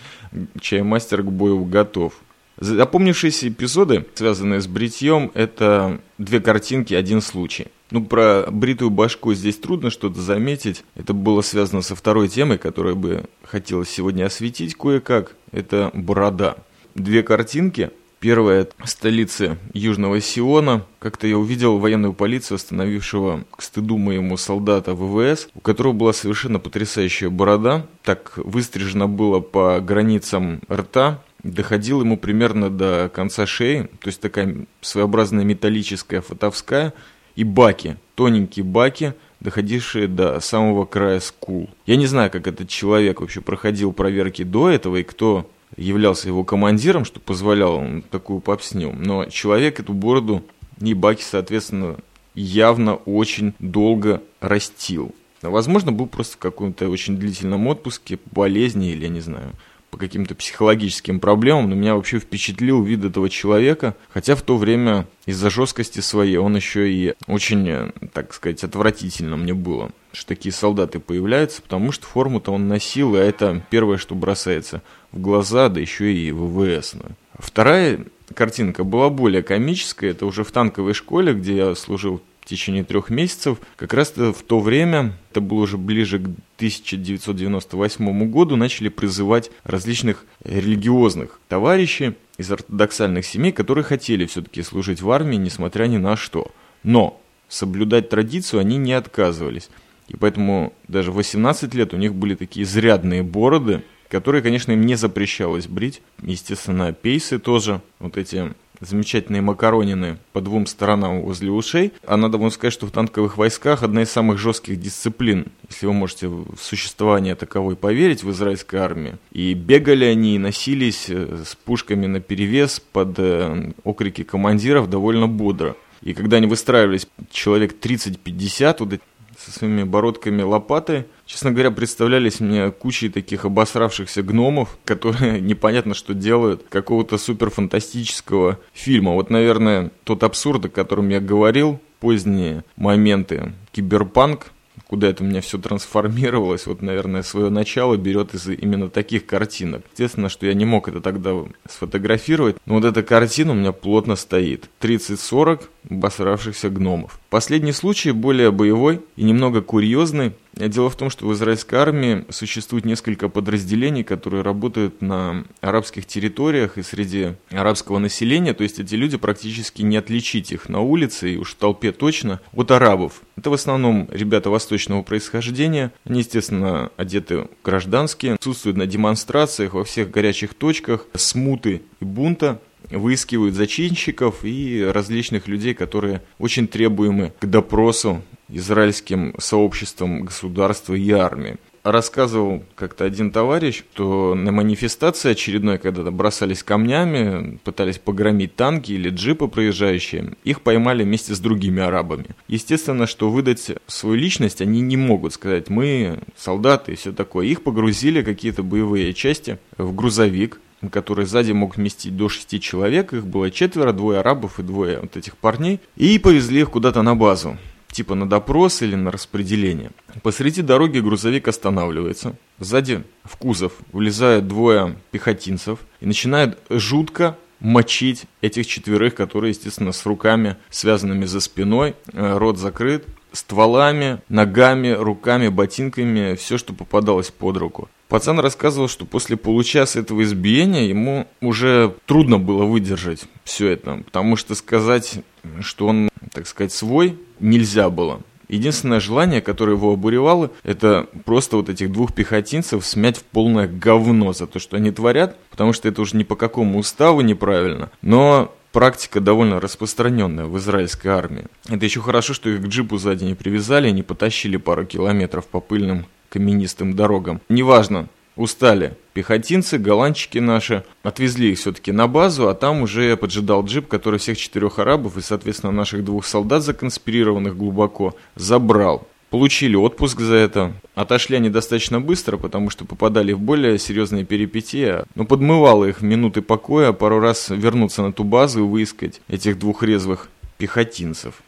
чаймастер 0.60 1.22
к 1.22 1.30
бою 1.30 1.64
готов. 1.64 2.14
Запомнившиеся 2.58 3.48
эпизоды, 3.48 4.04
связанные 4.14 4.60
с 4.60 4.66
бритьем, 4.66 5.30
это 5.34 6.00
две 6.18 6.40
картинки, 6.40 6.92
один 6.92 7.20
случай. 7.20 7.68
Ну, 7.90 8.04
про 8.04 8.46
бритую 8.50 8.90
башку 8.90 9.32
здесь 9.34 9.56
трудно 9.56 9.90
что-то 9.90 10.20
заметить. 10.20 10.84
Это 10.94 11.14
было 11.14 11.40
связано 11.40 11.82
со 11.82 11.94
второй 11.94 12.28
темой, 12.28 12.58
которую 12.58 12.96
бы 12.96 13.24
хотелось 13.42 13.88
сегодня 13.88 14.26
осветить 14.26 14.74
кое-как. 14.74 15.34
Это 15.52 15.90
борода. 15.94 16.56
Две 16.94 17.22
картинки. 17.22 17.90
Первая– 18.20 18.66
столицы 18.84 19.58
Южного 19.72 20.20
Сиона. 20.20 20.84
Как-то 20.98 21.28
я 21.28 21.38
увидел 21.38 21.78
военную 21.78 22.14
полицию, 22.14 22.56
остановившего 22.56 23.44
к 23.56 23.62
стыду 23.62 23.96
моему 23.96 24.36
солдата 24.36 24.94
ВВС, 24.94 25.48
у 25.54 25.60
которого 25.60 25.92
была 25.92 26.12
совершенно 26.12 26.58
потрясающая 26.58 27.30
борода. 27.30 27.86
Так 28.02 28.32
выстрижена 28.36 29.06
было 29.06 29.38
по 29.38 29.78
границам 29.78 30.60
рта, 30.68 31.22
доходил 31.44 32.00
ему 32.00 32.16
примерно 32.16 32.70
до 32.70 33.08
конца 33.14 33.46
шеи, 33.46 33.82
то 34.00 34.08
есть 34.08 34.20
такая 34.20 34.66
своеобразная 34.80 35.44
металлическая 35.44 36.20
фотовская, 36.20 36.94
и 37.38 37.44
баки, 37.44 37.96
тоненькие 38.16 38.64
баки, 38.64 39.14
доходившие 39.38 40.08
до 40.08 40.40
самого 40.40 40.84
края 40.84 41.20
скул. 41.20 41.70
Я 41.86 41.94
не 41.94 42.06
знаю, 42.06 42.32
как 42.32 42.48
этот 42.48 42.68
человек 42.68 43.20
вообще 43.20 43.40
проходил 43.40 43.92
проверки 43.92 44.42
до 44.42 44.68
этого 44.68 44.96
и 44.96 45.04
кто 45.04 45.48
являлся 45.76 46.26
его 46.26 46.42
командиром, 46.42 47.04
что 47.04 47.20
позволял 47.20 47.76
он 47.76 48.02
такую 48.02 48.40
попсню, 48.40 48.92
но 48.92 49.26
человек 49.26 49.78
эту 49.78 49.92
бороду 49.92 50.42
и 50.80 50.94
баки, 50.94 51.22
соответственно, 51.22 51.98
явно 52.34 52.96
очень 52.96 53.54
долго 53.60 54.20
растил. 54.40 55.14
Возможно, 55.40 55.92
был 55.92 56.08
просто 56.08 56.34
в 56.34 56.40
каком-то 56.40 56.88
очень 56.88 57.18
длительном 57.18 57.68
отпуске, 57.68 58.18
болезни 58.32 58.90
или, 58.90 59.04
я 59.04 59.10
не 59.10 59.20
знаю, 59.20 59.52
по 59.90 59.96
каким-то 59.96 60.34
психологическим 60.34 61.20
проблемам, 61.20 61.70
но 61.70 61.74
меня 61.74 61.94
вообще 61.94 62.18
впечатлил 62.18 62.82
вид 62.82 63.04
этого 63.04 63.30
человека, 63.30 63.96
хотя 64.10 64.34
в 64.34 64.42
то 64.42 64.56
время 64.56 65.06
из-за 65.26 65.50
жесткости 65.50 66.00
своей 66.00 66.36
он 66.36 66.56
еще 66.56 66.90
и 66.92 67.14
очень, 67.26 67.68
э, 67.68 67.90
так 68.12 68.34
сказать, 68.34 68.64
отвратительно 68.64 69.36
мне 69.36 69.54
было, 69.54 69.90
что 70.12 70.28
такие 70.28 70.52
солдаты 70.52 71.00
появляются, 71.00 71.62
потому 71.62 71.92
что 71.92 72.06
форму-то 72.06 72.52
он 72.52 72.68
носил, 72.68 73.16
и 73.16 73.18
это 73.18 73.64
первое, 73.70 73.96
что 73.96 74.14
бросается 74.14 74.82
в 75.12 75.20
глаза, 75.20 75.68
да 75.68 75.80
еще 75.80 76.12
и 76.12 76.32
ВВС. 76.32 76.94
Вторая 77.38 78.04
картинка 78.34 78.84
была 78.84 79.10
более 79.10 79.42
комическая, 79.42 80.10
это 80.10 80.26
уже 80.26 80.44
в 80.44 80.52
танковой 80.52 80.94
школе, 80.94 81.32
где 81.32 81.56
я 81.56 81.74
служил 81.74 82.20
в 82.48 82.50
течение 82.50 82.82
трех 82.82 83.10
месяцев. 83.10 83.58
Как 83.76 83.92
раз 83.92 84.14
в 84.16 84.42
то 84.42 84.58
время, 84.58 85.12
это 85.30 85.42
было 85.42 85.58
уже 85.58 85.76
ближе 85.76 86.18
к 86.18 86.22
1998 86.56 88.30
году, 88.30 88.56
начали 88.56 88.88
призывать 88.88 89.50
различных 89.64 90.24
религиозных 90.44 91.40
товарищей 91.48 92.14
из 92.38 92.50
ортодоксальных 92.50 93.26
семей, 93.26 93.52
которые 93.52 93.84
хотели 93.84 94.24
все-таки 94.24 94.62
служить 94.62 95.02
в 95.02 95.10
армии, 95.10 95.36
несмотря 95.36 95.84
ни 95.88 95.98
на 95.98 96.16
что. 96.16 96.50
Но 96.82 97.20
соблюдать 97.50 98.08
традицию 98.08 98.60
они 98.60 98.78
не 98.78 98.94
отказывались. 98.94 99.68
И 100.08 100.16
поэтому 100.16 100.72
даже 100.88 101.12
в 101.12 101.16
18 101.16 101.74
лет 101.74 101.92
у 101.92 101.98
них 101.98 102.14
были 102.14 102.34
такие 102.34 102.64
изрядные 102.64 103.22
бороды, 103.22 103.82
которые, 104.08 104.40
конечно, 104.40 104.72
им 104.72 104.86
не 104.86 104.94
запрещалось 104.94 105.66
брить. 105.66 106.00
Естественно, 106.22 106.94
пейсы 106.94 107.38
тоже, 107.38 107.82
вот 107.98 108.16
эти 108.16 108.54
замечательные 108.80 109.42
макаронины 109.42 110.18
по 110.32 110.40
двум 110.40 110.66
сторонам 110.66 111.22
возле 111.22 111.50
ушей. 111.50 111.92
А 112.06 112.16
надо 112.16 112.38
вам 112.38 112.50
сказать, 112.50 112.72
что 112.72 112.86
в 112.86 112.90
танковых 112.90 113.36
войсках 113.36 113.82
одна 113.82 114.02
из 114.02 114.10
самых 114.10 114.38
жестких 114.38 114.80
дисциплин, 114.80 115.46
если 115.68 115.86
вы 115.86 115.92
можете 115.92 116.28
в 116.28 116.56
существование 116.60 117.34
таковой 117.34 117.76
поверить 117.76 118.22
в 118.22 118.30
израильской 118.30 118.80
армии. 118.80 119.16
И 119.32 119.54
бегали 119.54 120.04
они 120.04 120.36
и 120.36 120.38
носились 120.38 121.06
э, 121.08 121.44
с 121.44 121.54
пушками 121.54 122.06
на 122.06 122.20
перевес 122.20 122.80
под 122.80 123.18
э, 123.18 123.72
окрики 123.84 124.22
командиров 124.22 124.88
довольно 124.90 125.28
бодро. 125.28 125.76
И 126.02 126.14
когда 126.14 126.36
они 126.36 126.46
выстраивались 126.46 127.08
человек 127.30 127.74
30-50, 127.80 128.76
вот 128.78 129.00
со 129.38 129.52
своими 129.52 129.84
бородками 129.84 130.42
лопаты, 130.42 131.06
честно 131.24 131.52
говоря, 131.52 131.70
представлялись 131.70 132.40
мне 132.40 132.70
кучей 132.70 133.08
таких 133.08 133.44
обосравшихся 133.44 134.22
гномов, 134.22 134.78
которые 134.84 135.40
непонятно 135.40 135.94
что 135.94 136.14
делают, 136.14 136.64
какого-то 136.68 137.18
суперфантастического 137.18 138.58
фильма. 138.72 139.12
Вот, 139.12 139.30
наверное, 139.30 139.90
тот 140.04 140.22
абсурд, 140.24 140.66
о 140.66 140.68
котором 140.68 141.08
я 141.08 141.20
говорил, 141.20 141.80
поздние 142.00 142.64
моменты 142.76 143.52
киберпанк, 143.72 144.52
куда 144.86 145.08
это 145.08 145.22
у 145.22 145.26
меня 145.26 145.40
все 145.40 145.58
трансформировалось, 145.58 146.66
вот, 146.66 146.82
наверное, 146.82 147.22
свое 147.22 147.50
начало 147.50 147.96
берет 147.96 148.34
из 148.34 148.48
именно 148.48 148.88
таких 148.88 149.26
картинок. 149.26 149.82
Естественно, 149.92 150.28
что 150.28 150.46
я 150.46 150.54
не 150.54 150.64
мог 150.64 150.88
это 150.88 151.00
тогда 151.00 151.34
сфотографировать, 151.68 152.56
но 152.64 152.74
вот 152.74 152.84
эта 152.84 153.02
картина 153.02 153.52
у 153.52 153.54
меня 153.54 153.72
плотно 153.72 154.16
стоит. 154.16 154.70
30-40 154.80 155.64
обосравшихся 155.90 156.70
гномов. 156.70 157.20
Последний 157.30 157.72
случай 157.72 158.12
более 158.12 158.50
боевой 158.50 159.00
и 159.16 159.24
немного 159.24 159.62
курьезный. 159.62 160.32
Дело 160.54 160.90
в 160.90 160.96
том, 160.96 161.08
что 161.08 161.26
в 161.26 161.32
израильской 161.34 161.78
армии 161.78 162.24
существует 162.30 162.84
несколько 162.84 163.28
подразделений, 163.28 164.02
которые 164.02 164.42
работают 164.42 165.00
на 165.00 165.44
арабских 165.60 166.06
территориях 166.06 166.78
и 166.78 166.82
среди 166.82 167.34
арабского 167.50 167.98
населения. 167.98 168.54
То 168.54 168.64
есть 168.64 168.80
эти 168.80 168.96
люди 168.96 169.16
практически 169.16 169.82
не 169.82 169.96
отличить 169.96 170.50
их 170.50 170.68
на 170.68 170.80
улице 170.80 171.34
и 171.34 171.36
уж 171.36 171.52
в 171.52 171.56
толпе 171.56 171.92
точно 171.92 172.40
от 172.52 172.70
арабов. 172.72 173.22
Это 173.36 173.50
в 173.50 173.52
основном 173.52 174.08
ребята 174.10 174.50
восточного 174.50 175.02
происхождения. 175.02 175.92
Они, 176.04 176.20
естественно, 176.20 176.90
одеты 176.96 177.46
гражданские, 177.62 178.36
присутствуют 178.36 178.76
на 178.76 178.86
демонстрациях 178.86 179.74
во 179.74 179.84
всех 179.84 180.10
горячих 180.10 180.54
точках 180.54 181.06
смуты 181.14 181.82
и 182.00 182.04
бунта 182.04 182.60
выискивают 182.90 183.54
зачинщиков 183.54 184.44
и 184.44 184.84
различных 184.84 185.48
людей, 185.48 185.74
которые 185.74 186.22
очень 186.38 186.68
требуемы 186.68 187.32
к 187.40 187.46
допросу 187.46 188.22
израильским 188.48 189.34
сообществом 189.38 190.22
государства 190.24 190.94
и 190.94 191.10
армии. 191.10 191.56
Рассказывал 191.84 192.64
как-то 192.74 193.04
один 193.04 193.30
товарищ, 193.30 193.82
что 193.94 194.34
на 194.34 194.52
манифестации 194.52 195.30
очередной, 195.30 195.78
когда 195.78 196.10
бросались 196.10 196.62
камнями, 196.62 197.58
пытались 197.64 197.98
погромить 197.98 198.56
танки 198.56 198.92
или 198.92 199.10
джипы 199.10 199.48
проезжающие, 199.48 200.34
их 200.44 200.60
поймали 200.62 201.04
вместе 201.04 201.34
с 201.34 201.40
другими 201.40 201.80
арабами. 201.80 202.26
Естественно, 202.46 203.06
что 203.06 203.30
выдать 203.30 203.70
свою 203.86 204.16
личность 204.16 204.60
они 204.60 204.80
не 204.80 204.96
могут 204.96 205.34
сказать, 205.34 205.70
мы 205.70 206.18
солдаты 206.36 206.92
и 206.92 206.96
все 206.96 207.12
такое. 207.12 207.46
Их 207.46 207.62
погрузили 207.62 208.22
какие-то 208.22 208.62
боевые 208.62 209.14
части 209.14 209.58
в 209.78 209.94
грузовик, 209.94 210.60
который 210.90 211.26
сзади 211.26 211.52
мог 211.52 211.76
вместить 211.76 212.16
до 212.16 212.28
шести 212.28 212.60
человек. 212.60 213.12
Их 213.12 213.26
было 213.26 213.50
четверо, 213.50 213.92
двое 213.92 214.20
арабов 214.20 214.58
и 214.58 214.62
двое 214.62 215.00
вот 215.00 215.16
этих 215.16 215.36
парней. 215.36 215.80
И 215.96 216.18
повезли 216.18 216.60
их 216.60 216.70
куда-то 216.70 217.02
на 217.02 217.14
базу 217.14 217.58
типа 217.90 218.14
на 218.14 218.28
допрос 218.28 218.82
или 218.82 218.94
на 218.94 219.10
распределение. 219.10 219.90
Посреди 220.22 220.62
дороги 220.62 221.00
грузовик 221.00 221.48
останавливается. 221.48 222.36
Сзади 222.58 223.02
в 223.24 223.36
кузов 223.36 223.72
влезают 223.92 224.46
двое 224.46 224.96
пехотинцев 225.10 225.80
и 226.00 226.06
начинают 226.06 226.58
жутко 226.70 227.36
мочить 227.60 228.26
этих 228.40 228.66
четверых, 228.66 229.14
которые, 229.14 229.50
естественно, 229.50 229.92
с 229.92 230.06
руками, 230.06 230.56
связанными 230.70 231.24
за 231.24 231.40
спиной, 231.40 231.96
э, 232.12 232.38
рот 232.38 232.58
закрыт, 232.58 233.04
стволами, 233.32 234.20
ногами, 234.28 234.90
руками, 234.90 235.48
ботинками, 235.48 236.34
все, 236.34 236.58
что 236.58 236.72
попадалось 236.72 237.30
под 237.30 237.56
руку. 237.56 237.88
Пацан 238.08 238.40
рассказывал, 238.40 238.88
что 238.88 239.04
после 239.04 239.36
получаса 239.36 240.00
этого 240.00 240.22
избиения 240.22 240.84
ему 240.84 241.26
уже 241.42 241.94
трудно 242.06 242.38
было 242.38 242.64
выдержать 242.64 243.26
все 243.44 243.68
это, 243.68 244.02
потому 244.04 244.36
что 244.36 244.54
сказать, 244.54 245.20
что 245.60 245.88
он, 245.88 246.08
так 246.32 246.46
сказать, 246.46 246.72
свой, 246.72 247.18
нельзя 247.38 247.90
было. 247.90 248.20
Единственное 248.48 248.98
желание, 248.98 249.42
которое 249.42 249.76
его 249.76 249.92
обуревало, 249.92 250.50
это 250.62 251.06
просто 251.26 251.58
вот 251.58 251.68
этих 251.68 251.92
двух 251.92 252.14
пехотинцев 252.14 252.84
смять 252.84 253.18
в 253.18 253.24
полное 253.24 253.68
говно 253.68 254.32
за 254.32 254.46
то, 254.46 254.58
что 254.58 254.78
они 254.78 254.90
творят, 254.90 255.36
потому 255.50 255.74
что 255.74 255.86
это 255.86 256.00
уже 256.00 256.16
ни 256.16 256.22
по 256.22 256.34
какому 256.34 256.78
уставу 256.78 257.20
неправильно. 257.20 257.90
Но 258.00 258.54
практика 258.72 259.20
довольно 259.20 259.60
распространенная 259.60 260.46
в 260.46 260.56
израильской 260.58 261.10
армии. 261.10 261.46
Это 261.68 261.84
еще 261.84 262.00
хорошо, 262.00 262.34
что 262.34 262.50
их 262.50 262.62
к 262.62 262.66
джипу 262.66 262.98
сзади 262.98 263.24
не 263.24 263.34
привязали 263.34 263.88
и 263.88 263.92
не 263.92 264.02
потащили 264.02 264.56
пару 264.56 264.84
километров 264.84 265.46
по 265.46 265.60
пыльным 265.60 266.06
каменистым 266.28 266.94
дорогам. 266.94 267.40
Неважно, 267.48 268.08
устали 268.36 268.96
пехотинцы, 269.12 269.78
голландчики 269.78 270.38
наши, 270.38 270.84
отвезли 271.02 271.52
их 271.52 271.58
все-таки 271.58 271.92
на 271.92 272.06
базу, 272.06 272.48
а 272.48 272.54
там 272.54 272.82
уже 272.82 273.16
поджидал 273.16 273.64
джип, 273.64 273.88
который 273.88 274.18
всех 274.18 274.38
четырех 274.38 274.78
арабов 274.78 275.16
и, 275.16 275.22
соответственно, 275.22 275.72
наших 275.72 276.04
двух 276.04 276.24
солдат, 276.24 276.62
законспирированных 276.62 277.56
глубоко, 277.56 278.14
забрал. 278.36 279.08
Получили 279.30 279.76
отпуск 279.76 280.20
за 280.20 280.36
это. 280.36 280.72
Отошли 280.94 281.36
они 281.36 281.50
достаточно 281.50 282.00
быстро, 282.00 282.36
потому 282.36 282.70
что 282.70 282.84
попадали 282.84 283.32
в 283.32 283.40
более 283.40 283.78
серьезные 283.78 284.24
перипетии. 284.24 285.04
Но 285.14 285.24
подмывало 285.24 285.84
их 285.84 286.02
минуты 286.02 286.42
покоя 286.42 286.92
пару 286.92 287.20
раз 287.20 287.50
вернуться 287.50 288.02
на 288.02 288.12
ту 288.12 288.24
базу 288.24 288.60
и 288.60 288.68
выискать 288.68 289.20
этих 289.28 289.58
двух 289.58 289.82
резвых 289.82 290.28
пехотинцев. 290.56 291.42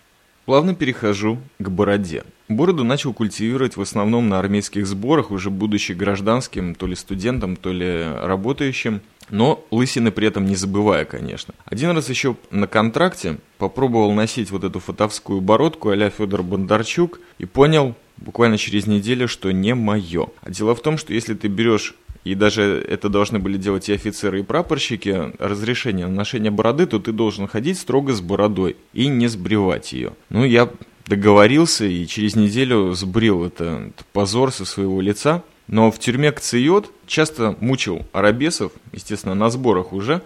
Плавно 0.44 0.74
перехожу 0.74 1.38
к 1.58 1.68
бороде. 1.68 2.24
Бороду 2.48 2.82
начал 2.82 3.12
культивировать 3.12 3.76
в 3.76 3.80
основном 3.80 4.28
на 4.28 4.38
армейских 4.38 4.86
сборах, 4.86 5.30
уже 5.30 5.50
будучи 5.50 5.92
гражданским, 5.92 6.74
то 6.74 6.86
ли 6.86 6.96
студентом, 6.96 7.54
то 7.54 7.72
ли 7.72 8.04
работающим, 8.22 9.02
но 9.30 9.64
лысины 9.70 10.10
при 10.10 10.26
этом 10.26 10.46
не 10.46 10.56
забывая, 10.56 11.04
конечно. 11.04 11.54
Один 11.64 11.90
раз 11.90 12.08
еще 12.08 12.36
на 12.50 12.66
контракте 12.66 13.38
попробовал 13.58 14.12
носить 14.12 14.50
вот 14.50 14.64
эту 14.64 14.80
фотовскую 14.80 15.40
бородку 15.40 15.90
а-ля 15.90 16.10
Федор 16.10 16.42
Бондарчук 16.42 17.20
и 17.38 17.44
понял 17.44 17.94
буквально 18.16 18.58
через 18.58 18.86
неделю, 18.86 19.28
что 19.28 19.52
не 19.52 19.74
мое. 19.74 20.28
А 20.42 20.50
дело 20.50 20.74
в 20.74 20.82
том, 20.82 20.98
что 20.98 21.14
если 21.14 21.34
ты 21.34 21.48
берешь 21.48 21.94
и 22.24 22.34
даже 22.34 22.84
это 22.86 23.08
должны 23.08 23.38
были 23.38 23.56
делать 23.56 23.88
и 23.88 23.94
офицеры, 23.94 24.40
и 24.40 24.42
прапорщики, 24.42 25.32
разрешение 25.38 26.06
на 26.06 26.14
ношение 26.14 26.50
бороды, 26.50 26.86
то 26.86 26.98
ты 26.98 27.12
должен 27.12 27.46
ходить 27.46 27.78
строго 27.78 28.12
с 28.12 28.20
бородой 28.20 28.76
и 28.92 29.08
не 29.08 29.26
сбривать 29.28 29.92
ее. 29.92 30.12
Ну, 30.28 30.44
я 30.44 30.70
договорился 31.06 31.84
и 31.84 32.06
через 32.06 32.36
неделю 32.36 32.92
сбрил 32.94 33.44
это, 33.44 33.90
это 33.94 34.04
позор 34.12 34.52
со 34.52 34.64
своего 34.64 35.00
лица. 35.00 35.42
Но 35.72 35.92
в 35.92 36.00
тюрьме 36.00 36.32
Кциот 36.32 36.90
часто 37.06 37.56
мучил 37.60 38.04
арабесов, 38.12 38.72
естественно, 38.92 39.36
на 39.36 39.50
сборах 39.50 39.92
уже, 39.92 40.20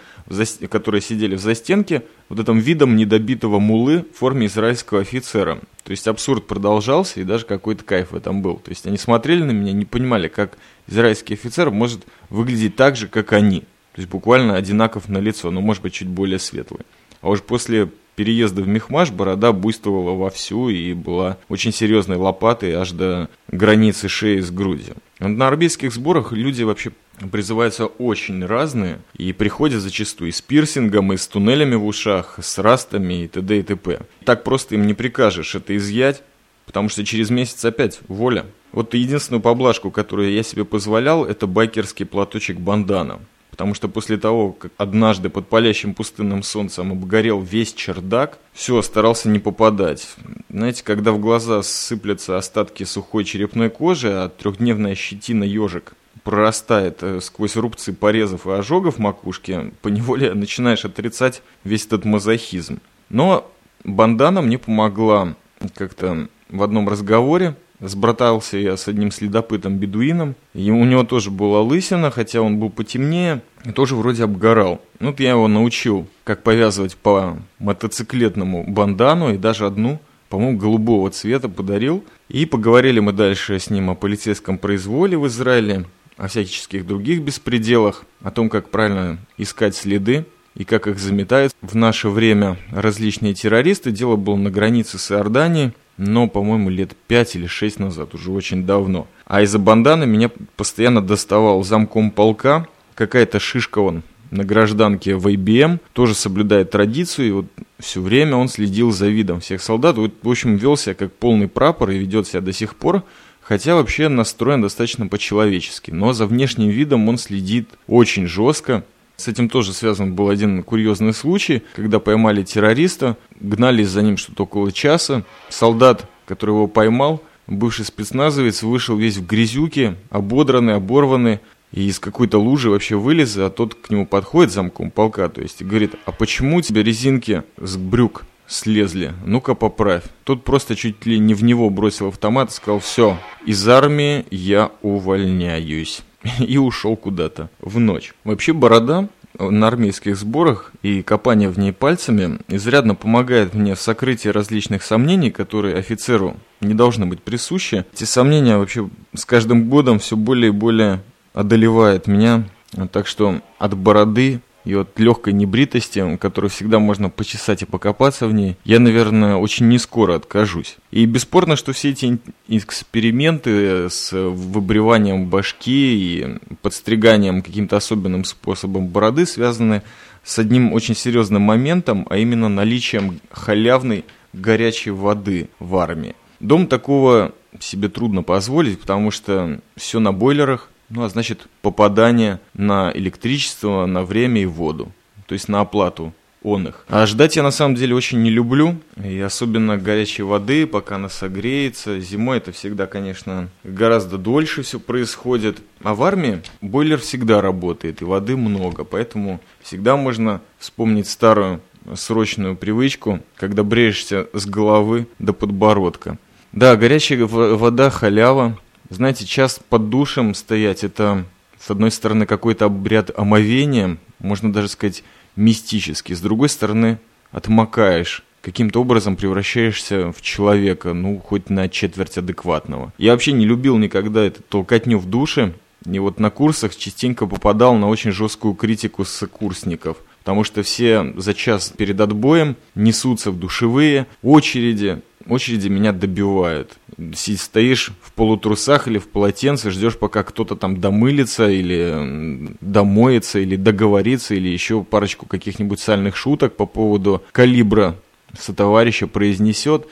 которые 0.71 1.03
сидели 1.03 1.37
в 1.37 1.41
застенке, 1.41 2.03
вот 2.31 2.41
этим 2.41 2.59
видом 2.59 2.97
недобитого 2.97 3.59
мулы 3.59 4.07
в 4.15 4.19
форме 4.19 4.47
израильского 4.47 5.03
офицера. 5.03 5.61
То 5.83 5.91
есть 5.91 6.09
абсурд 6.09 6.47
продолжался, 6.47 7.21
и 7.21 7.25
даже 7.25 7.45
какой-то 7.45 7.85
кайф 7.85 8.13
в 8.13 8.17
этом 8.17 8.41
был. 8.41 8.57
То 8.57 8.71
есть 8.71 8.87
они 8.87 8.97
смотрели 8.97 9.43
на 9.43 9.51
меня, 9.51 9.73
не 9.73 9.85
понимали, 9.85 10.29
как 10.29 10.57
израильский 10.87 11.35
офицер 11.35 11.71
может 11.71 12.07
выглядеть 12.31 12.77
так 12.77 12.97
же, 12.97 13.07
как 13.07 13.35
они. 13.35 13.61
То 13.61 14.01
есть 14.01 14.09
буквально 14.09 14.57
одинаков 14.57 15.11
на 15.11 15.19
лицо, 15.19 15.51
но 15.51 15.61
может 15.61 15.83
быть 15.83 15.93
чуть 15.93 16.09
более 16.09 16.39
светлый. 16.39 16.87
А 17.21 17.29
уж 17.29 17.43
после 17.43 17.91
переезда 18.15 18.63
в 18.63 18.69
Мехмаш 18.69 19.11
борода 19.11 19.53
буйствовала 19.53 20.13
вовсю 20.13 20.69
и 20.69 20.93
была 20.93 21.39
очень 21.49 21.73
серьезной 21.73 22.17
лопатой 22.17 22.73
аж 22.73 22.93
до 22.93 23.29
границы 23.49 24.09
шеи 24.09 24.41
с 24.41 24.51
грудью. 24.51 24.97
На 25.19 25.49
арабских 25.49 25.93
сборах 25.93 26.33
люди 26.33 26.63
вообще 26.63 26.93
призываются 27.31 27.87
очень 27.87 28.45
разные 28.45 28.99
и 29.17 29.33
приходят 29.33 29.81
зачастую 29.81 30.31
и 30.31 30.33
с 30.33 30.43
пирсингом, 30.43 31.13
и 31.13 31.17
с 31.17 31.27
туннелями 31.29 31.77
в 31.77 31.87
ушах, 31.87 32.39
с 32.43 32.59
растами 32.59 33.25
и 33.25 33.29
т.д. 33.29 33.59
и 33.59 33.63
т.п. 33.63 34.01
Так 34.25 34.45
просто 34.45 34.75
им 34.75 34.87
не 34.87 34.95
прикажешь 34.95 35.55
это 35.55 35.77
изъять, 35.77 36.23
потому 36.67 36.89
что 36.89 37.05
через 37.05 37.31
месяц 37.31 37.65
опять 37.65 38.01
воля. 38.09 38.47
Вот 38.73 38.95
единственную 38.95 39.41
поблажку, 39.41 39.91
которую 39.93 40.33
я 40.33 40.43
себе 40.43 40.65
позволял, 40.65 41.25
это 41.25 41.47
байкерский 41.47 42.07
платочек 42.07 42.59
бандана. 42.59 43.21
Потому 43.55 43.75
что 43.75 43.89
после 43.89 44.17
того, 44.17 44.51
как 44.51 44.73
однажды 44.79 45.31
под 45.31 45.49
палящим 45.49 45.95
пустынным 45.95 46.43
солнцем 46.43 46.91
обгорел 46.91 47.41
весь 47.41 47.73
чердак, 47.73 48.41
все, 48.53 48.83
старался 48.83 49.29
не 49.29 49.39
попадать. 49.39 50.09
Знаете, 50.51 50.83
когда 50.83 51.13
в 51.13 51.21
глаза 51.21 51.63
сыплятся 51.63 52.37
остатки 52.37 52.83
сухой 52.83 53.23
черепной 53.23 53.71
кожи, 53.71 54.11
а 54.11 54.29
трехдневная 54.29 54.97
щетина 54.97 55.45
ежик 55.45 55.95
прорастает 56.25 56.99
э, 57.03 57.21
сквозь 57.21 57.55
рубцы 57.55 57.93
порезов 57.93 58.49
и 58.49 58.51
ожогов 58.51 58.99
макушки, 58.99 59.73
поневоле 59.83 60.35
начинаешь 60.35 60.85
отрицать 60.85 61.41
весь 61.63 61.87
этот 61.87 62.05
мазохизм. 62.05 62.81
Но 63.09 63.49
бандана 63.85 64.43
мне 64.43 64.59
помогла 64.59 65.37
как-то 65.77 66.27
в 66.49 66.61
одном 66.61 66.89
разговоре, 66.89 67.55
Сбратался 67.89 68.57
я 68.57 68.77
с 68.77 68.89
одним 68.89 69.11
следопытом 69.11 69.77
бедуином. 69.77 70.35
И 70.55 70.71
у 70.71 70.85
него 70.85 71.05
тоже 71.05 71.31
была 71.31 71.61
лысина, 71.61 72.11
хотя 72.11 72.41
он 72.41 72.59
был 72.59 72.71
потемнее, 72.71 73.43
и 73.65 73.73
тоже 73.73 73.95
вроде 73.95 74.25
обгорал. 74.25 74.81
Ну, 75.01 75.11
вот 75.11 75.21
я 75.21 75.31
его 75.31 75.49
научил, 75.49 76.07
как 76.25 76.43
повязывать 76.43 76.97
по 76.97 77.37
мотоциклетному 77.59 78.65
бандану, 78.67 79.35
и 79.35 79.37
даже 79.37 79.67
одну, 79.67 80.01
по-моему, 80.31 80.59
голубого 80.59 81.11
цвета 81.11 81.49
подарил. 81.49 82.05
И 82.29 82.47
поговорили 82.47 83.01
мы 83.01 83.13
дальше 83.13 83.59
с 83.59 83.69
ним 83.69 83.91
о 83.91 83.95
полицейском 83.95 84.57
произволе 84.57 85.19
в 85.19 85.27
Израиле, 85.27 85.85
о 86.17 86.29
всяческих 86.29 86.87
других 86.87 87.21
беспределах, 87.21 88.05
о 88.23 88.31
том, 88.31 88.49
как 88.49 88.71
правильно 88.71 89.19
искать 89.37 89.77
следы 89.77 90.25
и 90.55 90.65
как 90.65 90.87
их 90.87 90.99
заметают 90.99 91.53
в 91.61 91.75
наше 91.75 92.09
время 92.09 92.57
различные 92.71 93.35
террористы. 93.35 93.91
Дело 93.91 94.17
было 94.17 94.37
на 94.37 94.51
границе 94.51 94.99
с 94.99 95.11
Иорданией 95.11 95.73
но, 95.97 96.29
по-моему, 96.29 96.71
лет 96.71 96.97
пять 97.07 97.37
или 97.37 97.47
шесть 97.47 97.79
назад, 97.79 98.15
уже 98.15 98.31
очень 98.31 98.65
давно. 98.65 99.07
А 99.27 99.43
из-за 99.43 99.59
банданы 99.59 100.07
меня 100.07 100.31
постоянно 100.57 101.01
доставал 101.01 101.63
замком 101.63 102.11
полка, 102.11 102.67
какая-то 102.95 103.39
шишка 103.39 103.79
он 103.79 104.03
на 104.31 104.45
гражданке 104.45 105.15
в 105.15 105.27
IBM, 105.29 105.79
тоже 105.93 106.15
соблюдает 106.15 106.71
традицию, 106.71 107.29
и 107.29 107.31
вот 107.31 107.47
все 107.79 108.01
время 108.01 108.37
он 108.37 108.49
следил 108.49 108.91
за 108.91 109.07
видом 109.07 109.41
всех 109.41 109.63
солдат, 109.63 109.97
вот, 109.97 110.13
в 110.23 110.29
общем, 110.29 110.57
вел 110.57 110.77
себя 110.77 110.95
как 110.95 111.13
полный 111.13 111.49
прапор 111.49 111.91
и 111.91 111.99
ведет 111.99 112.27
себя 112.27 112.41
до 112.41 112.53
сих 112.53 112.75
пор, 112.75 113.05
хотя 113.41 113.77
вообще 113.77 114.09
настроен 114.09 114.63
достаточно 114.63 115.07
по-человечески, 115.07 115.93
но 115.93 116.13
за 116.13 116.27
внешним 116.27 116.71
видом 116.71 117.09
он 117.09 117.19
следит 117.19 117.69
очень 117.87 118.27
жестко, 118.27 118.85
с 119.17 119.29
этим 119.29 119.49
тоже 119.49 119.73
связан 119.73 120.15
был 120.15 120.29
один 120.29 120.63
курьезный 120.63 121.15
случай, 121.15 121.63
когда 121.75 122.01
поймали 122.01 122.43
террориста, 122.43 123.17
гнались 123.39 123.89
за 123.89 124.03
ним 124.03 124.17
что-то 124.17 124.43
около 124.43 124.73
часа. 124.73 125.25
Солдат, 125.49 126.09
который 126.27 126.51
его 126.51 126.67
поймал, 126.67 127.23
бывший 127.47 127.85
спецназовец, 127.85 128.63
вышел 128.63 128.97
весь 128.97 129.17
в 129.17 129.27
грязюке, 129.27 129.97
ободранный, 130.11 130.75
оборванный, 130.75 131.41
и 131.73 131.89
из 131.89 131.99
какой-то 131.99 132.39
лужи 132.39 132.71
вообще 132.71 132.97
вылез, 132.97 133.37
а 133.37 133.51
тот 133.51 133.75
к 133.75 133.91
нему 133.91 134.07
подходит 134.07 134.53
замком 134.53 134.91
полка, 134.91 135.29
то 135.29 135.43
есть 135.43 135.63
говорит, 135.63 135.95
а 136.07 136.13
почему 136.13 136.59
у 136.59 136.63
тебя 136.63 136.83
резинки 136.83 137.43
с 137.57 137.77
брюк 137.77 138.25
слезли? 138.47 139.13
Ну-ка 139.27 139.55
поправь. 139.55 140.05
Тот 140.23 140.45
просто 140.45 140.77
чуть 140.77 141.05
ли 141.05 141.19
не 141.19 141.35
в 141.35 141.43
него 141.43 141.71
бросил 141.71 142.09
автомат 142.09 142.51
и 142.51 142.53
сказал, 142.53 142.79
все, 142.79 143.19
из 143.45 143.69
армии 143.69 144.25
я 144.31 144.71
увольняюсь. 144.83 146.03
и 146.39 146.59
ушел 146.59 146.97
куда-то 146.97 147.51
в 147.61 147.79
ночь. 147.79 148.15
Вообще 148.25 148.53
борода 148.53 149.09
на 149.39 149.67
армейских 149.67 150.17
сборах 150.17 150.73
и 150.83 151.03
копание 151.03 151.49
в 151.49 151.59
ней 151.59 151.73
пальцами 151.73 152.39
изрядно 152.49 152.95
помогает 152.95 153.55
мне 153.55 153.75
в 153.75 153.81
сокрытии 153.81 154.29
различных 154.29 154.83
сомнений, 154.83 155.31
которые 155.31 155.77
офицеру 155.77 156.37
не 156.61 156.75
должны 156.75 157.07
быть 157.07 157.23
присущи. 157.23 157.85
Эти 157.93 158.05
сомнения 158.05 158.57
вообще 158.57 158.89
с 159.15 159.25
каждым 159.25 159.69
годом 159.69 159.99
все 159.99 160.17
более 160.17 160.49
и 160.49 160.53
более 160.53 161.03
одолевают 161.33 162.07
меня. 162.07 162.45
Так 162.93 163.07
что 163.07 163.41
от 163.59 163.77
бороды 163.77 164.41
и 164.65 164.75
от 164.75 164.99
легкой 164.99 165.33
небритости, 165.33 166.17
которую 166.17 166.51
всегда 166.51 166.79
можно 166.79 167.11
почесать 167.11 167.63
и 167.63 167.67
покопаться 167.67 168.27
в 168.27 168.33
ней, 168.33 168.57
я, 168.65 168.81
наверное, 168.81 169.37
очень 169.37 169.69
не 169.69 169.79
скоро 169.79 170.17
откажусь. 170.17 170.77
И 170.91 171.05
бесспорно, 171.07 171.57
что 171.57 171.73
все 171.73 171.91
эти 171.91 172.19
эксперименты 172.49 173.91
с 173.91 174.13
выбриванием 174.13 175.27
башки 175.27 175.95
и 175.95 176.39
подстриганием 176.63 177.43
каким-то 177.43 177.77
особенным 177.77 178.25
способом 178.25 178.89
бороды 178.89 179.27
связаны 179.27 179.83
с 180.23 180.39
одним 180.39 180.73
очень 180.73 180.97
серьезным 180.97 181.43
моментом, 181.43 182.07
а 182.09 182.17
именно 182.17 182.49
наличием 182.49 183.21
халявной 183.31 184.05
горячей 184.33 184.91
воды 184.91 185.49
в 185.59 185.77
армии. 185.77 186.15
Дом 186.41 186.67
такого 186.67 187.33
себе 187.61 187.89
трудно 187.89 188.23
позволить, 188.23 188.81
потому 188.81 189.11
что 189.11 189.61
все 189.77 190.01
на 190.01 190.13
бойлерах, 190.13 190.71
ну, 190.89 191.03
а 191.03 191.09
значит, 191.09 191.47
попадание 191.63 192.41
на 192.55 192.91
электричество, 192.95 193.87
на 193.87 194.05
время 194.05 194.43
и 194.43 194.47
воду. 194.47 194.93
То 195.27 195.33
есть 195.33 195.49
на 195.49 195.61
оплату 195.61 196.13
он 196.45 196.69
их. 196.69 196.85
А 196.89 197.07
ждать 197.07 197.37
я 197.37 197.43
на 197.43 197.51
самом 197.51 197.75
деле 197.75 197.95
очень 197.95 198.23
не 198.23 198.31
люблю, 198.31 198.77
и 199.03 199.19
особенно 199.19 199.79
горячей 199.79 200.23
воды, 200.23 200.67
пока 200.67 200.97
она 200.97 201.09
согреется. 201.09 201.99
Зимой 201.99 202.37
это 202.37 202.53
всегда, 202.53 202.87
конечно, 202.87 203.49
гораздо 203.65 204.19
дольше 204.19 204.63
все 204.63 204.79
происходит. 204.79 205.59
А 205.83 205.95
в 205.95 206.03
армии 206.03 206.43
бойлер 206.61 206.99
всегда 206.99 207.41
работает, 207.41 208.03
и 208.03 208.05
воды 208.05 208.37
много, 208.37 208.85
поэтому 208.85 209.41
всегда 209.63 209.97
можно 209.97 210.43
вспомнить 210.59 211.09
старую 211.09 211.61
срочную 211.95 212.57
привычку, 212.57 213.21
когда 213.37 213.63
бреешься 213.63 214.29
с 214.33 214.47
головы 214.47 215.07
до 215.19 215.33
подбородка. 215.33 216.19
Да, 216.53 216.77
горячая 216.77 217.25
вода 217.27 217.91
халява, 217.91 218.57
знаете, 218.91 219.27
час 219.27 219.61
под 219.69 219.91
душем 219.91 220.35
стоять, 220.35 220.85
это, 220.85 221.25
с 221.59 221.71
одной 221.71 221.91
стороны, 221.91 222.27
какой-то 222.27 222.67
обряд 222.67 223.11
омовения, 223.17 223.99
можно 224.19 224.53
даже 224.53 224.69
сказать, 224.69 225.03
мистический. 225.37 226.15
С 226.15 226.21
другой 226.21 226.49
стороны, 226.49 226.99
отмокаешь, 227.33 228.23
каким-то 228.41 228.81
образом 228.81 229.17
превращаешься 229.17 230.13
в 230.13 230.21
человека, 230.23 230.93
ну, 230.93 231.19
хоть 231.19 231.51
на 231.51 231.69
четверть 231.69 232.19
адекватного. 232.19 232.93
Я 232.99 233.13
вообще 233.13 233.33
не 233.33 233.47
любил 233.47 233.79
никогда 233.79 234.23
эту 234.23 234.43
толкотню 234.43 234.99
в 234.99 235.07
душе, 235.07 235.55
и 235.85 235.99
вот 235.99 236.19
на 236.19 236.31
курсах 236.31 236.77
частенько 236.77 237.27
попадал 237.27 237.75
на 237.75 237.89
очень 237.89 238.13
жесткую 238.13 238.55
критику 238.55 239.05
с 239.05 239.27
курсников– 239.27 239.99
потому 240.25 240.43
что 240.43 240.63
все 240.63 241.13
за 241.17 241.35
час 241.35 241.69
перед 241.77 242.01
отбоем 242.01 242.57
несутся 242.75 243.31
в 243.31 243.39
душевые, 243.39 244.07
очереди, 244.23 245.03
очереди 245.29 245.69
меня 245.69 245.93
добивают. 245.93 246.77
Стоишь 247.15 247.93
в 248.03 248.13
полутрусах 248.13 248.89
или 248.89 248.99
в 248.99 249.09
полотенце, 249.09 249.71
ждешь, 249.71 249.97
пока 249.97 250.23
кто-то 250.23 250.57
там 250.57 250.81
домылится 250.81 251.49
или 251.49 252.57
домоется, 252.61 253.39
или 253.41 253.57
договорится, 253.57 254.35
или 254.35 254.49
еще 254.49 254.83
парочку 254.85 255.27
каких-нибудь 255.27 255.81
сальных 255.81 256.17
шуток 256.17 256.57
по 256.57 256.67
поводу 256.67 257.23
калибра 257.33 257.97
сотоварища 258.39 259.07
произнесет. 259.07 259.87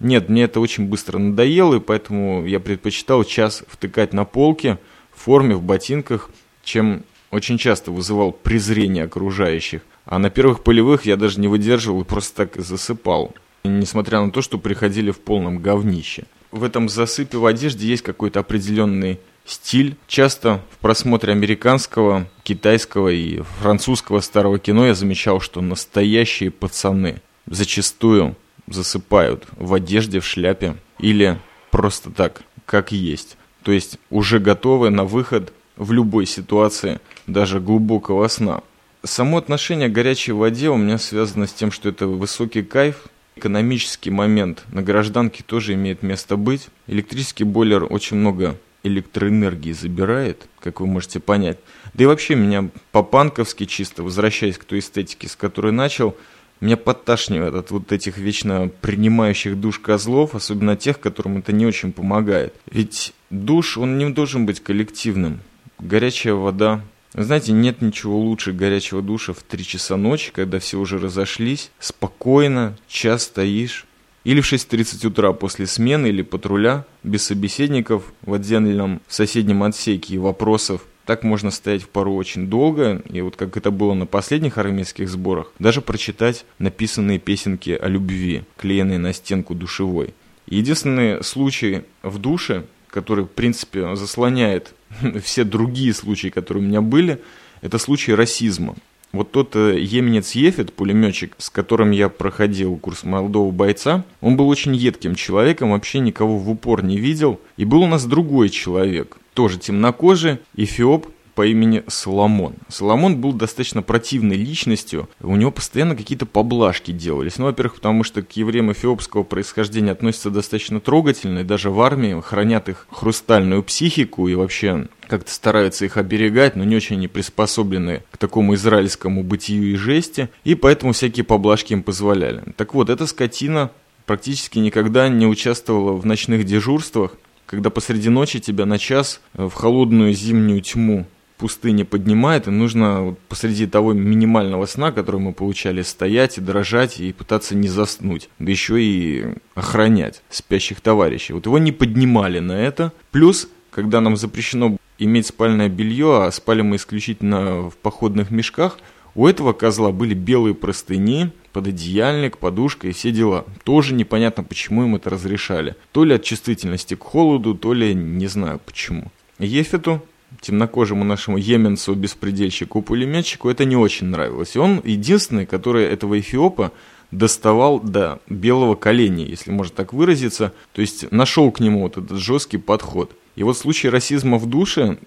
Нет, 0.00 0.28
мне 0.28 0.44
это 0.44 0.60
очень 0.60 0.86
быстро 0.86 1.18
надоело, 1.18 1.76
и 1.76 1.80
поэтому 1.80 2.46
я 2.46 2.60
предпочитал 2.60 3.24
час 3.24 3.64
втыкать 3.68 4.12
на 4.12 4.24
полке 4.24 4.78
в 5.12 5.22
форме, 5.22 5.56
в 5.56 5.62
ботинках, 5.62 6.30
чем 6.62 7.02
очень 7.30 7.58
часто 7.58 7.90
вызывал 7.90 8.32
презрение 8.32 9.04
окружающих. 9.04 9.82
А 10.04 10.18
на 10.18 10.30
первых 10.30 10.62
полевых 10.62 11.04
я 11.04 11.16
даже 11.16 11.40
не 11.40 11.48
выдерживал 11.48 12.02
и 12.02 12.04
просто 12.04 12.46
так 12.46 12.64
засыпал. 12.64 13.34
Несмотря 13.64 14.20
на 14.20 14.30
то, 14.30 14.42
что 14.42 14.58
приходили 14.58 15.10
в 15.10 15.18
полном 15.18 15.58
говнище. 15.58 16.24
В 16.50 16.64
этом 16.64 16.88
засыпе 16.88 17.38
в 17.38 17.46
одежде 17.46 17.86
есть 17.86 18.02
какой-то 18.02 18.40
определенный 18.40 19.20
стиль. 19.44 19.96
Часто 20.06 20.62
в 20.70 20.78
просмотре 20.78 21.32
американского, 21.32 22.26
китайского 22.42 23.08
и 23.08 23.42
французского 23.60 24.20
старого 24.20 24.58
кино 24.58 24.86
я 24.86 24.94
замечал, 24.94 25.40
что 25.40 25.60
настоящие 25.60 26.50
пацаны 26.50 27.20
зачастую 27.46 28.36
засыпают 28.66 29.46
в 29.56 29.72
одежде, 29.74 30.20
в 30.20 30.26
шляпе 30.26 30.76
или 30.98 31.38
просто 31.70 32.10
так, 32.10 32.42
как 32.66 32.92
есть. 32.92 33.36
То 33.62 33.72
есть 33.72 33.98
уже 34.10 34.38
готовы 34.38 34.90
на 34.90 35.04
выход 35.04 35.52
в 35.76 35.92
любой 35.92 36.26
ситуации, 36.26 37.00
даже 37.26 37.60
глубокого 37.60 38.26
сна. 38.28 38.62
Само 39.04 39.38
отношение 39.38 39.88
к 39.88 39.92
горячей 39.92 40.32
воде 40.32 40.70
у 40.70 40.76
меня 40.76 40.98
связано 40.98 41.46
с 41.46 41.52
тем, 41.52 41.70
что 41.70 41.88
это 41.88 42.06
высокий 42.06 42.62
кайф, 42.62 43.04
экономический 43.38 44.10
момент 44.10 44.64
на 44.72 44.82
гражданке 44.82 45.42
тоже 45.42 45.74
имеет 45.74 46.02
место 46.02 46.36
быть. 46.36 46.68
Электрический 46.86 47.44
бойлер 47.44 47.86
очень 47.88 48.16
много 48.16 48.58
электроэнергии 48.82 49.72
забирает, 49.72 50.48
как 50.60 50.80
вы 50.80 50.86
можете 50.86 51.20
понять. 51.20 51.58
Да 51.94 52.04
и 52.04 52.06
вообще 52.06 52.34
меня 52.34 52.68
по-панковски 52.92 53.64
чисто, 53.64 54.02
возвращаясь 54.02 54.58
к 54.58 54.64
той 54.64 54.80
эстетике, 54.80 55.28
с 55.28 55.36
которой 55.36 55.72
начал, 55.72 56.16
меня 56.60 56.76
подташнивает 56.76 57.54
от 57.54 57.70
вот 57.70 57.92
этих 57.92 58.18
вечно 58.18 58.70
принимающих 58.80 59.58
душ 59.60 59.78
козлов, 59.78 60.34
особенно 60.34 60.76
тех, 60.76 61.00
которым 61.00 61.38
это 61.38 61.52
не 61.52 61.66
очень 61.66 61.92
помогает. 61.92 62.54
Ведь 62.70 63.14
душ, 63.30 63.78
он 63.78 63.98
не 63.98 64.10
должен 64.10 64.44
быть 64.46 64.60
коллективным. 64.60 65.40
Горячая 65.78 66.34
вода. 66.34 66.82
Знаете, 67.14 67.52
нет 67.52 67.80
ничего 67.80 68.18
лучше 68.18 68.52
горячего 68.52 69.02
душа 69.02 69.32
в 69.32 69.42
3 69.42 69.64
часа 69.64 69.96
ночи, 69.96 70.30
когда 70.32 70.58
все 70.58 70.78
уже 70.78 70.98
разошлись, 70.98 71.70
спокойно, 71.78 72.76
час 72.86 73.24
стоишь. 73.24 73.86
Или 74.24 74.40
в 74.40 74.52
6.30 74.52 75.06
утра 75.06 75.32
после 75.32 75.66
смены 75.66 76.08
или 76.08 76.22
патруля, 76.22 76.84
без 77.02 77.24
собеседников, 77.24 78.12
в 78.22 78.34
отдельном 78.34 79.00
в 79.06 79.14
соседнем 79.14 79.62
отсеке 79.62 80.14
и 80.14 80.18
вопросов. 80.18 80.82
Так 81.06 81.22
можно 81.22 81.50
стоять 81.50 81.84
в 81.84 81.88
пару 81.88 82.14
очень 82.14 82.48
долго, 82.48 83.02
и 83.08 83.22
вот 83.22 83.36
как 83.36 83.56
это 83.56 83.70
было 83.70 83.94
на 83.94 84.04
последних 84.04 84.58
армейских 84.58 85.08
сборах, 85.08 85.52
даже 85.58 85.80
прочитать 85.80 86.44
написанные 86.58 87.18
песенки 87.18 87.70
о 87.70 87.88
любви, 87.88 88.42
клеенные 88.58 88.98
на 88.98 89.14
стенку 89.14 89.54
душевой. 89.54 90.12
Единственный 90.46 91.24
случай 91.24 91.84
в 92.02 92.18
душе, 92.18 92.66
который, 92.88 93.24
в 93.24 93.28
принципе, 93.28 93.96
заслоняет 93.96 94.74
все 95.22 95.44
другие 95.44 95.92
случаи, 95.94 96.28
которые 96.28 96.64
у 96.64 96.66
меня 96.66 96.80
были, 96.80 97.20
это 97.60 97.78
случай 97.78 98.14
расизма. 98.14 98.74
Вот 99.10 99.32
тот 99.32 99.56
э, 99.56 99.78
еменец 99.80 100.32
Ефет, 100.32 100.72
пулеметчик, 100.74 101.34
с 101.38 101.48
которым 101.48 101.92
я 101.92 102.10
проходил 102.10 102.76
курс 102.76 103.04
молодого 103.04 103.50
бойца, 103.50 104.04
он 104.20 104.36
был 104.36 104.48
очень 104.48 104.76
едким 104.76 105.14
человеком, 105.14 105.70
вообще 105.70 106.00
никого 106.00 106.36
в 106.36 106.50
упор 106.50 106.84
не 106.84 106.98
видел. 106.98 107.40
И 107.56 107.64
был 107.64 107.82
у 107.82 107.86
нас 107.86 108.04
другой 108.04 108.50
человек, 108.50 109.16
тоже 109.32 109.58
темнокожий, 109.58 110.38
эфиоп, 110.56 111.06
по 111.38 111.46
имени 111.46 111.84
Соломон. 111.86 112.54
Соломон 112.68 113.20
был 113.20 113.32
достаточно 113.32 113.80
противной 113.80 114.34
личностью, 114.34 115.08
у 115.20 115.36
него 115.36 115.52
постоянно 115.52 115.94
какие-то 115.94 116.26
поблажки 116.26 116.90
делались. 116.90 117.38
Ну, 117.38 117.44
во-первых, 117.44 117.76
потому 117.76 118.02
что 118.02 118.22
к 118.22 118.32
евреям 118.32 118.72
эфиопского 118.72 119.22
происхождения 119.22 119.92
относятся 119.92 120.30
достаточно 120.30 120.80
трогательно, 120.80 121.38
и 121.38 121.44
даже 121.44 121.70
в 121.70 121.80
армии 121.80 122.20
хранят 122.20 122.68
их 122.68 122.88
хрустальную 122.90 123.62
психику 123.62 124.26
и 124.26 124.34
вообще 124.34 124.88
как-то 125.06 125.30
стараются 125.30 125.84
их 125.84 125.96
оберегать, 125.96 126.56
но 126.56 126.64
не 126.64 126.74
очень 126.74 126.96
они 126.96 127.06
приспособлены 127.06 128.02
к 128.10 128.16
такому 128.16 128.56
израильскому 128.56 129.22
бытию 129.22 129.70
и 129.70 129.76
жести, 129.76 130.30
и 130.42 130.56
поэтому 130.56 130.92
всякие 130.92 131.22
поблажки 131.22 131.72
им 131.72 131.84
позволяли. 131.84 132.42
Так 132.56 132.74
вот, 132.74 132.90
эта 132.90 133.06
скотина 133.06 133.70
практически 134.06 134.58
никогда 134.58 135.08
не 135.08 135.28
участвовала 135.28 135.92
в 135.92 136.04
ночных 136.04 136.42
дежурствах, 136.42 137.12
когда 137.46 137.70
посреди 137.70 138.08
ночи 138.08 138.40
тебя 138.40 138.66
на 138.66 138.76
час 138.76 139.20
в 139.34 139.52
холодную 139.52 140.12
зимнюю 140.14 140.62
тьму 140.62 141.06
пустыне 141.38 141.84
поднимает, 141.84 142.48
и 142.48 142.50
нужно 142.50 143.16
посреди 143.28 143.66
того 143.66 143.92
минимального 143.92 144.66
сна, 144.66 144.92
который 144.92 145.20
мы 145.20 145.32
получали, 145.32 145.82
стоять 145.82 146.36
и 146.36 146.40
дрожать 146.42 147.00
и 147.00 147.12
пытаться 147.12 147.56
не 147.56 147.68
заснуть, 147.68 148.28
да 148.38 148.50
еще 148.50 148.82
и 148.82 149.34
охранять 149.54 150.22
спящих 150.28 150.80
товарищей. 150.80 151.32
Вот 151.32 151.46
его 151.46 151.58
не 151.58 151.72
поднимали 151.72 152.40
на 152.40 152.52
это. 152.52 152.92
Плюс, 153.12 153.48
когда 153.70 154.00
нам 154.00 154.16
запрещено 154.16 154.76
иметь 154.98 155.26
спальное 155.26 155.68
белье, 155.68 156.24
а 156.24 156.30
спали 156.32 156.62
мы 156.62 156.76
исключительно 156.76 157.70
в 157.70 157.76
походных 157.76 158.30
мешках, 158.30 158.78
у 159.14 159.26
этого 159.26 159.52
козла 159.52 159.90
были 159.90 160.14
белые 160.14 160.54
простыни, 160.54 161.30
пододеяльник, 161.52 162.38
подушка 162.38 162.88
и 162.88 162.92
все 162.92 163.10
дела. 163.10 163.44
Тоже 163.64 163.94
непонятно, 163.94 164.44
почему 164.44 164.84
им 164.84 164.96
это 164.96 165.10
разрешали. 165.10 165.76
То 165.92 166.04
ли 166.04 166.14
от 166.14 166.22
чувствительности 166.22 166.94
к 166.94 167.02
холоду, 167.02 167.54
то 167.54 167.72
ли 167.72 167.94
не 167.94 168.26
знаю 168.26 168.60
почему. 168.64 169.10
Ефету 169.38 170.02
темнокожему 170.40 171.04
нашему 171.04 171.38
йеменцу, 171.38 171.94
беспредельщику, 171.94 172.82
пулеметчику 172.82 173.48
это 173.48 173.64
не 173.64 173.76
очень 173.76 174.06
нравилось. 174.06 174.56
И 174.56 174.58
он 174.58 174.80
единственный, 174.84 175.46
который 175.46 175.84
этого 175.84 176.18
эфиопа 176.18 176.72
доставал 177.10 177.80
до 177.80 178.20
белого 178.28 178.74
коленя, 178.74 179.24
если 179.24 179.50
можно 179.50 179.74
так 179.74 179.92
выразиться. 179.92 180.52
То 180.72 180.80
есть 180.80 181.10
нашел 181.10 181.50
к 181.50 181.60
нему 181.60 181.82
вот 181.82 181.96
этот 181.96 182.18
жесткий 182.18 182.58
подход. 182.58 183.12
И 183.34 183.42
вот 183.44 183.56
случай 183.56 183.88
расизма 183.88 184.36
в 184.36 184.46
душе 184.46 184.98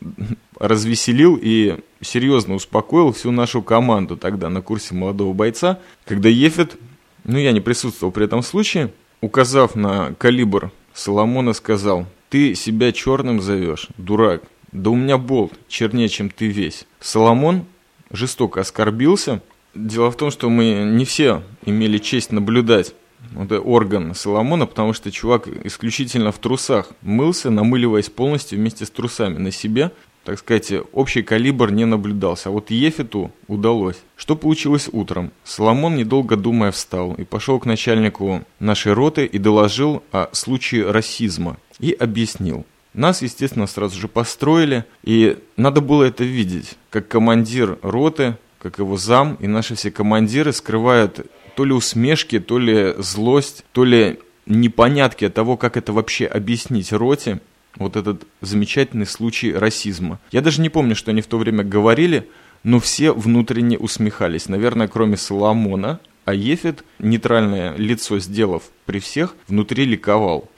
развеселил 0.57 1.37
и 1.39 1.79
серьезно 2.01 2.55
успокоил 2.55 3.11
всю 3.11 3.31
нашу 3.31 3.61
команду 3.61 4.15
тогда 4.15 4.49
на 4.49 4.61
курсе 4.61 4.95
молодого 4.95 5.33
бойца, 5.33 5.79
когда 6.05 6.29
Ефет, 6.29 6.77
ну 7.25 7.37
я 7.37 7.51
не 7.51 7.59
присутствовал 7.59 8.11
при 8.11 8.25
этом 8.25 8.41
случае, 8.41 8.93
указав 9.19 9.75
на 9.75 10.13
калибр 10.17 10.71
Соломона, 10.93 11.53
сказал, 11.53 12.05
ты 12.29 12.55
себя 12.55 12.93
черным 12.93 13.41
зовешь, 13.41 13.89
дурак, 13.97 14.43
да 14.71 14.89
у 14.89 14.95
меня 14.95 15.17
болт 15.17 15.53
чернее, 15.67 16.09
чем 16.09 16.29
ты 16.29 16.47
весь. 16.47 16.85
Соломон 16.99 17.65
жестоко 18.09 18.61
оскорбился. 18.61 19.41
Дело 19.73 20.11
в 20.11 20.17
том, 20.17 20.31
что 20.31 20.49
мы 20.49 20.83
не 20.85 21.05
все 21.05 21.43
имели 21.65 21.97
честь 21.97 22.31
наблюдать 22.31 22.93
вот 23.31 23.51
орган 23.51 24.15
Соломона, 24.15 24.65
потому 24.65 24.93
что 24.93 25.11
чувак 25.11 25.47
исключительно 25.63 26.31
в 26.31 26.39
трусах 26.39 26.91
мылся, 27.01 27.49
намыливаясь 27.49 28.09
полностью 28.09 28.59
вместе 28.59 28.85
с 28.85 28.89
трусами 28.89 29.37
на 29.37 29.51
себе. 29.51 29.91
Так 30.23 30.37
сказать, 30.37 30.71
общий 30.93 31.23
калибр 31.23 31.71
не 31.71 31.85
наблюдался. 31.85 32.49
А 32.49 32.51
вот 32.51 32.69
Ефету 32.69 33.31
удалось. 33.47 33.97
Что 34.15 34.35
получилось 34.35 34.87
утром? 34.91 35.31
Соломон, 35.43 35.95
недолго 35.95 36.35
думая, 36.35 36.71
встал 36.71 37.15
и 37.15 37.23
пошел 37.23 37.59
к 37.59 37.65
начальнику 37.65 38.43
нашей 38.59 38.93
роты 38.93 39.25
и 39.25 39.39
доложил 39.39 40.03
о 40.11 40.29
случае 40.31 40.91
расизма. 40.91 41.57
И 41.79 41.91
объяснил. 41.91 42.65
Нас, 42.93 43.21
естественно, 43.21 43.67
сразу 43.67 43.99
же 43.99 44.07
построили, 44.07 44.85
и 45.03 45.37
надо 45.55 45.81
было 45.81 46.03
это 46.03 46.23
видеть, 46.23 46.77
как 46.89 47.07
командир 47.07 47.77
роты, 47.81 48.37
как 48.59 48.79
его 48.79 48.97
зам 48.97 49.35
и 49.39 49.47
наши 49.47 49.75
все 49.75 49.91
командиры 49.91 50.51
скрывают 50.51 51.25
то 51.55 51.65
ли 51.65 51.73
усмешки, 51.73 52.39
то 52.39 52.59
ли 52.59 52.93
злость, 52.97 53.63
то 53.71 53.85
ли 53.85 54.19
непонятки 54.45 55.25
от 55.25 55.33
того, 55.33 55.57
как 55.57 55.77
это 55.77 55.93
вообще 55.93 56.25
объяснить 56.25 56.91
роте, 56.91 57.39
вот 57.77 57.95
этот 57.95 58.23
замечательный 58.41 59.05
случай 59.05 59.53
расизма. 59.53 60.19
Я 60.31 60.41
даже 60.41 60.61
не 60.61 60.69
помню, 60.69 60.95
что 60.95 61.11
они 61.11 61.21
в 61.21 61.27
то 61.27 61.37
время 61.37 61.63
говорили, 61.63 62.27
но 62.63 62.79
все 62.79 63.13
внутренне 63.13 63.77
усмехались. 63.77 64.49
Наверное, 64.49 64.87
кроме 64.87 65.17
Соломона, 65.17 65.99
а 66.25 66.33
Ефет, 66.33 66.83
нейтральное 66.99 67.75
лицо 67.77 68.19
сделав 68.19 68.63
при 68.85 68.99
всех, 68.99 69.35
внутри 69.47 69.85
ликовал. 69.85 70.49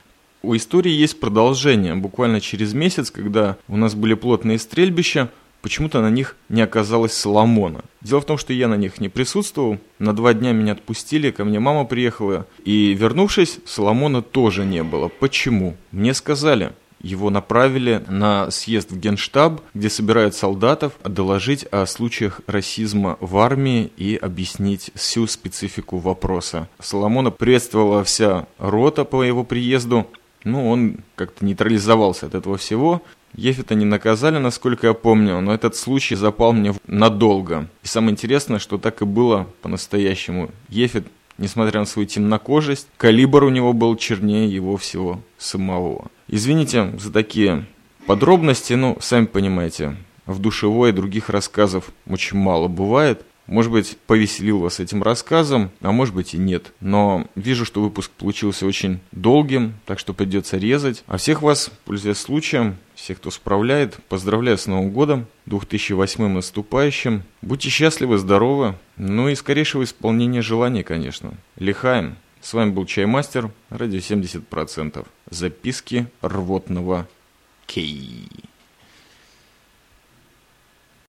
У 0.45 0.57
истории 0.57 0.91
есть 0.91 1.21
продолжение. 1.21 1.95
Буквально 1.95 2.41
через 2.41 2.73
месяц, 2.73 3.11
когда 3.11 3.55
у 3.69 3.77
нас 3.77 3.95
были 3.95 4.13
плотные 4.13 4.59
стрельбища, 4.59 5.31
почему-то 5.61 6.01
на 6.01 6.09
них 6.09 6.35
не 6.49 6.61
оказалось 6.61 7.13
Соломона. 7.13 7.85
Дело 8.01 8.19
в 8.19 8.25
том, 8.25 8.37
что 8.37 8.51
я 8.51 8.67
на 8.67 8.75
них 8.75 8.99
не 8.99 9.07
присутствовал. 9.07 9.77
На 9.99 10.13
два 10.13 10.33
дня 10.33 10.51
меня 10.51 10.73
отпустили, 10.73 11.31
ко 11.31 11.45
мне 11.45 11.61
мама 11.61 11.85
приехала. 11.85 12.45
И 12.65 12.93
вернувшись, 12.93 13.59
Соломона 13.65 14.21
тоже 14.21 14.65
не 14.65 14.83
было. 14.83 15.07
Почему? 15.07 15.77
Мне 15.91 16.13
сказали, 16.13 16.73
его 16.99 17.29
направили 17.29 18.03
на 18.09 18.51
съезд 18.51 18.91
в 18.91 18.99
Генштаб, 18.99 19.61
где 19.73 19.89
собирают 19.89 20.35
солдатов, 20.35 20.93
доложить 21.05 21.63
о 21.71 21.85
случаях 21.85 22.41
расизма 22.47 23.17
в 23.21 23.37
армии 23.37 23.91
и 23.95 24.17
объяснить 24.17 24.91
всю 24.95 25.25
специфику 25.27 25.99
вопроса. 25.99 26.67
Соломона 26.79 27.31
приветствовала 27.31 28.03
вся 28.03 28.47
рота 28.57 29.05
по 29.05 29.23
его 29.23 29.45
приезду, 29.45 30.07
ну, 30.43 30.69
он 30.69 30.97
как-то 31.15 31.45
нейтрализовался 31.45 32.27
от 32.27 32.35
этого 32.35 32.57
всего. 32.57 33.01
Ефита 33.35 33.75
не 33.75 33.85
наказали, 33.85 34.37
насколько 34.37 34.87
я 34.87 34.93
помню, 34.93 35.41
но 35.41 35.53
этот 35.53 35.75
случай 35.75 36.15
запал 36.15 36.53
мне 36.53 36.73
надолго. 36.85 37.67
И 37.83 37.87
самое 37.87 38.11
интересное, 38.11 38.59
что 38.59 38.77
так 38.77 39.01
и 39.01 39.05
было 39.05 39.47
по-настоящему. 39.61 40.51
Ефит, 40.69 41.07
несмотря 41.37 41.79
на 41.79 41.85
свою 41.85 42.07
темнокожесть, 42.07 42.87
калибр 42.97 43.45
у 43.45 43.49
него 43.49 43.73
был 43.73 43.95
чернее 43.95 44.47
его 44.47 44.77
всего 44.77 45.21
самого. 45.37 46.11
Извините 46.27 46.93
за 46.99 47.11
такие 47.11 47.65
подробности, 48.05 48.73
ну, 48.73 48.97
сами 49.01 49.25
понимаете, 49.25 49.95
в 50.25 50.39
душевой 50.39 50.89
и 50.89 50.93
других 50.93 51.29
рассказов 51.29 51.91
очень 52.07 52.37
мало 52.37 52.67
бывает. 52.67 53.25
Может 53.47 53.71
быть, 53.71 53.97
повеселил 54.07 54.59
вас 54.59 54.79
этим 54.79 55.03
рассказом, 55.03 55.71
а 55.81 55.91
может 55.91 56.15
быть 56.15 56.33
и 56.33 56.37
нет. 56.37 56.71
Но 56.79 57.27
вижу, 57.35 57.65
что 57.65 57.81
выпуск 57.81 58.11
получился 58.11 58.65
очень 58.65 58.99
долгим, 59.11 59.73
так 59.85 59.99
что 59.99 60.13
придется 60.13 60.57
резать. 60.57 61.03
А 61.07 61.17
всех 61.17 61.41
вас, 61.41 61.69
пользуясь 61.85 62.17
случаем, 62.17 62.77
всех, 62.95 63.17
кто 63.17 63.31
справляет, 63.31 63.97
поздравляю 64.07 64.57
с 64.57 64.65
Новым 64.65 64.91
годом, 64.91 65.27
2008 65.45 66.27
наступающим. 66.29 67.23
Будьте 67.41 67.69
счастливы, 67.69 68.17
здоровы, 68.17 68.75
ну 68.95 69.27
и 69.27 69.35
скорейшего 69.35 69.83
исполнения 69.83 70.41
желаний, 70.41 70.83
конечно. 70.83 71.33
Лихаем. 71.57 72.15
С 72.41 72.53
вами 72.53 72.71
был 72.71 72.85
Чаймастер, 72.85 73.51
радио 73.69 73.99
70%. 73.99 75.05
Записки 75.29 76.07
рвотного 76.21 77.07
Кей. 77.65 78.27